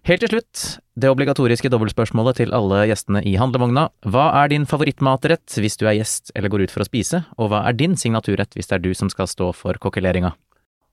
Helt 0.05 0.21
til 0.21 0.35
slutt, 0.35 0.65
det 1.01 1.09
obligatoriske 1.09 1.71
dobbeltspørsmålet 1.73 2.43
til 2.43 2.55
alle 2.57 2.83
gjestene 2.91 3.23
i 3.25 3.37
handlevogna. 3.41 3.87
Hva 4.05 4.27
er 4.43 4.51
din 4.53 4.67
favorittmatrett 4.69 5.57
hvis 5.57 5.79
du 5.81 5.87
er 5.89 5.97
gjest 6.01 6.35
eller 6.37 6.53
går 6.53 6.67
ut 6.67 6.75
for 6.75 6.85
å 6.85 6.89
spise, 6.89 7.23
og 7.39 7.49
hva 7.53 7.63
er 7.69 7.79
din 7.79 7.97
signaturrett 7.97 8.53
hvis 8.59 8.69
det 8.69 8.79
er 8.79 8.85
du 8.85 8.93
som 8.99 9.09
skal 9.13 9.31
stå 9.31 9.49
for 9.57 9.81
kokkeleringa? 9.81 10.35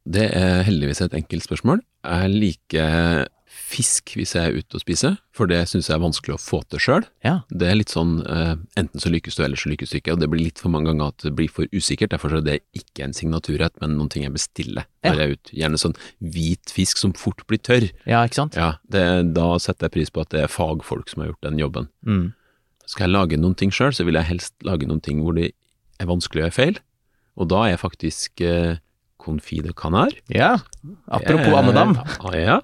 Det 0.01 0.32
er 0.34 0.63
heldigvis 0.65 1.04
et 1.06 1.17
enkelt 1.19 1.45
spørsmål. 1.45 1.84
Jeg 2.08 2.32
liker 2.32 3.27
fisk 3.51 4.13
hvis 4.15 4.31
jeg 4.35 4.47
er 4.47 4.57
ute 4.61 4.77
og 4.77 4.83
spiser, 4.83 5.17
for 5.35 5.49
det 5.49 5.59
syns 5.69 5.89
jeg 5.89 5.95
er 5.97 6.03
vanskelig 6.03 6.35
å 6.37 6.41
få 6.41 6.61
til 6.71 6.81
sjøl. 6.83 7.05
Ja. 7.25 7.33
Det 7.51 7.67
er 7.67 7.77
litt 7.77 7.91
sånn 7.93 8.21
uh, 8.23 8.53
enten 8.79 9.03
så 9.03 9.11
lykkes 9.11 9.35
du, 9.37 9.43
eller 9.43 9.59
så 9.59 9.71
lykkes 9.71 9.91
du 9.91 9.97
ikke, 9.99 10.15
og 10.15 10.21
det 10.21 10.29
blir 10.31 10.43
litt 10.45 10.61
for 10.61 10.71
mange 10.73 10.89
ganger 10.91 11.11
at 11.11 11.25
det 11.25 11.33
blir 11.37 11.51
for 11.51 11.67
usikkert. 11.75 12.13
Derfor 12.15 12.37
er 12.37 12.45
det 12.45 12.59
ikke 12.77 13.05
en 13.05 13.15
signaturrett, 13.17 13.75
men 13.83 13.97
noen 13.99 14.11
ting 14.11 14.25
jeg 14.27 14.35
bestiller 14.35 14.87
Ja. 15.03 15.13
jeg 15.13 15.19
er 15.23 15.35
ute. 15.35 15.55
Gjerne 15.57 15.81
sånn 15.81 15.97
hvit 16.19 16.71
fisk 16.73 17.01
som 17.01 17.15
fort 17.17 17.43
blir 17.51 17.59
tørr. 17.59 17.89
Ja, 18.07 18.23
ikke 18.23 18.39
sant? 18.39 18.59
Ja, 18.59 18.73
det, 18.87 19.33
Da 19.35 19.47
setter 19.59 19.87
jeg 19.89 19.97
pris 19.97 20.13
på 20.13 20.23
at 20.23 20.31
det 20.35 20.45
er 20.45 20.51
fagfolk 20.51 21.11
som 21.11 21.23
har 21.23 21.31
gjort 21.33 21.49
den 21.49 21.59
jobben. 21.59 21.89
Mm. 22.07 22.29
Skal 22.85 23.07
jeg 23.07 23.15
lage 23.15 23.39
noen 23.39 23.55
ting 23.59 23.71
sjøl, 23.71 23.91
så 23.95 24.05
vil 24.07 24.15
jeg 24.19 24.29
helst 24.31 24.55
lage 24.67 24.87
noen 24.87 25.03
ting 25.03 25.19
hvor 25.23 25.35
det 25.37 25.51
er 26.01 26.09
vanskelig 26.09 26.41
å 26.41 26.45
gjøre 26.47 26.57
feil, 26.57 26.79
og 27.39 27.47
da 27.51 27.65
er 27.65 27.75
jeg 27.75 27.83
faktisk 27.83 28.41
uh, 28.43 28.79
confit 29.21 29.63
de 29.63 29.73
Ja, 30.33 30.57
apropos 31.07 31.47
Eh, 31.47 31.57
andedam. 31.57 31.95
Ja, 32.33 32.61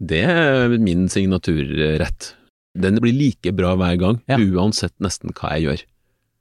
det 0.00 0.22
er 0.24 0.78
min 0.80 1.08
signaturrett. 1.12 2.34
Den 2.78 3.00
blir 3.02 3.12
like 3.16 3.52
bra 3.56 3.74
hver 3.76 3.98
gang, 3.98 4.20
Ja. 4.28 4.36
uansett 4.38 4.94
nesten 5.00 5.32
hva 5.34 5.56
jeg 5.58 5.64
gjør. 5.66 5.82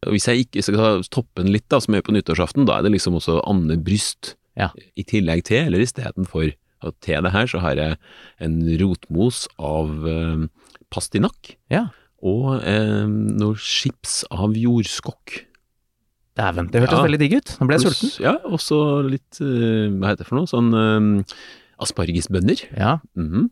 Og 0.07 0.13
Hvis 0.13 0.27
jeg 0.27 0.45
ikke 0.47 0.63
skal 0.63 1.01
toppe 1.11 1.43
den 1.43 1.51
litt, 1.51 1.67
da, 1.67 1.79
som 1.79 1.93
jeg 1.93 2.03
gjør 2.03 2.07
på 2.07 2.15
nyttårsaften, 2.15 2.65
da 2.65 2.77
er 2.79 2.83
det 2.83 2.91
liksom 2.93 3.15
også 3.19 3.41
andebryst 3.45 4.35
Ja. 4.55 4.69
i 4.95 5.03
tillegg 5.03 5.43
til, 5.43 5.65
eller 5.67 5.79
istedenfor. 5.79 6.53
Og 6.83 6.93
til 7.01 7.21
det 7.23 7.31
her 7.33 7.45
så 7.47 7.59
har 7.59 7.75
jeg 7.75 7.97
en 8.39 8.61
rotmos 8.79 9.47
av 9.59 10.07
eh, 10.07 10.47
pastinakk 10.91 11.55
Ja. 11.69 11.89
og 12.23 12.61
eh, 12.63 13.05
noe 13.07 13.55
chips 13.55 14.23
av 14.31 14.53
jordskokk. 14.55 15.45
Dæven, 16.37 16.71
det 16.71 16.81
hørtes 16.81 16.97
Ja. 16.99 17.03
veldig 17.03 17.19
digg 17.19 17.33
ut. 17.35 17.57
Nå 17.59 17.67
ble 17.67 17.75
jeg 17.77 17.91
sulten. 17.91 18.19
Ja, 18.23 18.37
og 18.45 18.59
så 18.59 19.03
litt, 19.09 19.41
eh, 19.41 19.89
hva 19.91 20.07
heter 20.13 20.23
det 20.23 20.27
for 20.27 20.35
noe, 20.39 20.47
sånn 20.47 20.71
eh, 20.71 21.23
aspargesbønner. 21.81 22.65
Ja, 22.77 22.99
Mhm. 23.15 23.49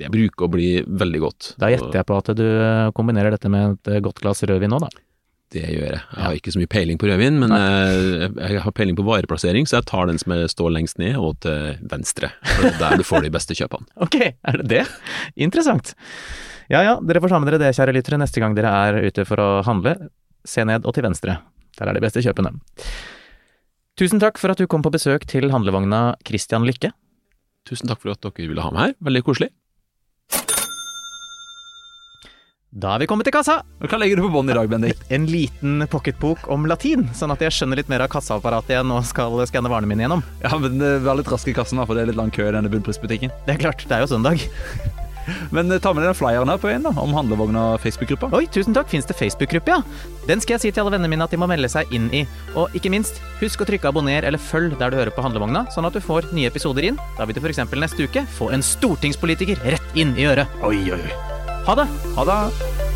Det 0.00 0.08
bruker 0.08 0.46
å 0.46 0.50
bli 0.50 0.80
veldig 0.82 1.18
godt. 1.20 1.54
da 1.60 1.68
gjetter 1.68 1.92
jeg 2.00 2.06
på 2.08 2.16
at 2.16 2.30
du 2.34 2.42
eh, 2.46 2.90
kombinerer 2.96 3.30
dette 3.34 3.50
med 3.52 3.74
et 3.74 3.88
eh, 3.92 4.00
godt 4.00 4.22
glass 4.22 4.40
rødvin 4.48 4.70
nå, 4.72 4.78
da. 4.80 4.88
Det 5.52 5.60
gjør 5.66 5.90
jeg. 5.90 6.00
Jeg 6.14 6.22
har 6.24 6.36
ikke 6.38 6.52
så 6.54 6.60
mye 6.62 6.70
peiling 6.70 6.96
på 6.96 7.08
rødvin, 7.10 7.36
men 7.42 7.50
jeg, 7.50 8.30
jeg 8.38 8.60
har 8.64 8.72
peiling 8.72 8.96
på 8.96 9.04
vareplassering, 9.04 9.66
så 9.68 9.76
jeg 9.80 9.88
tar 9.90 10.06
den 10.06 10.16
som 10.22 10.32
står 10.48 10.70
lengst 10.72 10.96
ned 11.02 11.16
og 11.20 11.36
til 11.44 11.76
venstre. 11.90 12.30
For 12.46 12.62
det 12.64 12.72
er 12.76 12.78
der 12.80 12.96
du 12.96 13.04
får 13.04 13.26
de 13.26 13.32
beste 13.34 13.52
kjøpene. 13.58 13.84
Ok, 14.06 14.16
er 14.30 14.60
det 14.62 14.68
det? 14.70 14.86
Interessant. 15.36 15.92
Ja 16.70 16.80
ja, 16.86 16.96
dere 17.02 17.20
får 17.20 17.34
ta 17.34 17.40
med 17.42 17.50
dere 17.52 17.60
det, 17.66 17.74
kjære 17.76 17.92
lyttere, 17.98 18.20
neste 18.22 18.40
gang 18.40 18.54
dere 18.56 18.70
er 18.72 19.00
ute 19.10 19.26
for 19.26 19.36
å 19.42 19.48
handle. 19.66 19.96
se 20.46 20.64
ned 20.64 20.86
og 20.86 20.94
til 20.96 21.02
venstre. 21.04 21.40
Der 21.76 21.90
er 21.90 21.92
de 21.98 22.00
beste 22.00 22.22
kjøpene. 22.24 22.54
Tusen 24.00 24.20
takk 24.22 24.38
for 24.40 24.54
at 24.54 24.56
du 24.62 24.66
kom 24.70 24.80
på 24.86 24.92
besøk 24.94 25.26
til 25.28 25.50
handlevogna 25.52 26.14
Christian 26.24 26.64
Lykke. 26.64 26.92
Tusen 27.68 27.90
takk 27.90 28.02
for 28.02 28.14
at 28.14 28.22
dere 28.24 28.50
ville 28.50 28.64
ha 28.64 28.72
meg 28.74 28.90
her. 28.90 28.94
Veldig 29.10 29.24
koselig. 29.26 29.50
Da 32.70 32.92
er 32.94 33.02
vi 33.02 33.06
kommet 33.10 33.26
til 33.26 33.34
kassa! 33.34 33.56
Hva 33.82 33.98
legger 33.98 34.20
du 34.20 34.28
på 34.28 34.30
bånn 34.30 34.52
i 34.52 34.54
dag, 34.54 34.68
Bendik? 34.70 35.00
En 35.16 35.24
liten 35.26 35.82
pocketbok 35.90 36.44
om 36.54 36.68
latin, 36.70 37.02
sånn 37.18 37.34
at 37.34 37.42
jeg 37.42 37.56
skjønner 37.56 37.80
litt 37.80 37.90
mer 37.90 38.04
av 38.04 38.12
kassaapparatet 38.12 38.76
jeg 38.76 38.86
nå 38.86 39.00
skal 39.08 39.34
skanne 39.50 39.72
varene 39.72 39.90
mine 39.90 40.06
gjennom. 40.06 40.22
Ja, 40.44 40.54
men 40.62 40.78
eh, 40.78 41.00
Vær 41.02 41.18
litt 41.18 41.32
rask 41.34 41.50
i 41.50 41.56
kassen, 41.56 41.82
da, 41.82 41.88
for 41.88 41.98
det 41.98 42.04
er 42.06 42.12
litt 42.12 42.20
lang 42.20 42.30
kø 42.30 42.46
i 42.46 42.54
denne 42.54 42.70
bunnprisbutikken. 42.70 43.34
Det 43.48 43.56
er 43.56 43.62
klart, 43.64 43.82
det 43.90 43.98
er 43.98 44.06
jo 44.06 44.12
søndag. 44.12 44.46
Men 45.54 45.70
eh, 45.70 45.80
ta 45.82 45.92
med 45.96 46.04
den 46.06 46.16
flyeren 46.16 46.50
her 46.50 46.60
på 46.60 46.70
veien 46.70 46.84
da, 46.86 46.92
om 47.00 47.14
handlevogna 47.16 47.64
Facebook-gruppa. 47.82 48.30
Oi, 48.36 48.46
tusen 48.52 48.76
takk, 48.76 48.90
fins 48.92 49.08
det 49.08 49.16
Facebook-gruppe, 49.18 49.76
ja? 49.76 49.80
Den 50.28 50.42
skal 50.42 50.56
jeg 50.56 50.64
si 50.64 50.72
til 50.74 50.84
alle 50.84 50.94
vennene 50.96 51.10
mine 51.12 51.26
at 51.26 51.34
de 51.34 51.40
må 51.40 51.48
melde 51.50 51.70
seg 51.72 51.90
inn 51.96 52.10
i. 52.16 52.24
Og 52.58 52.76
ikke 52.76 52.92
minst, 52.92 53.22
husk 53.40 53.62
å 53.64 53.68
trykke 53.68 53.90
abonner 53.90 54.26
eller 54.26 54.42
følg 54.42 54.76
der 54.80 54.92
du 54.92 55.00
hører 55.00 55.14
på 55.14 55.24
handlevogna, 55.24 55.66
sånn 55.74 55.88
at 55.88 55.96
du 55.96 56.02
får 56.04 56.30
nye 56.36 56.50
episoder 56.50 56.90
inn. 56.90 57.00
Da 57.18 57.28
vil 57.28 57.38
du 57.38 57.42
f.eks. 57.42 57.64
neste 57.72 58.06
uke 58.06 58.26
få 58.36 58.52
en 58.54 58.64
stortingspolitiker 58.64 59.62
rett 59.66 59.98
inn 59.98 60.14
i 60.18 60.28
øret. 60.30 60.60
Oi, 60.66 60.78
oi, 60.92 61.00
oi. 61.00 61.18
Ha 61.66 61.76
det! 61.78 61.90
Ha 62.16 62.28
det. 62.28 62.89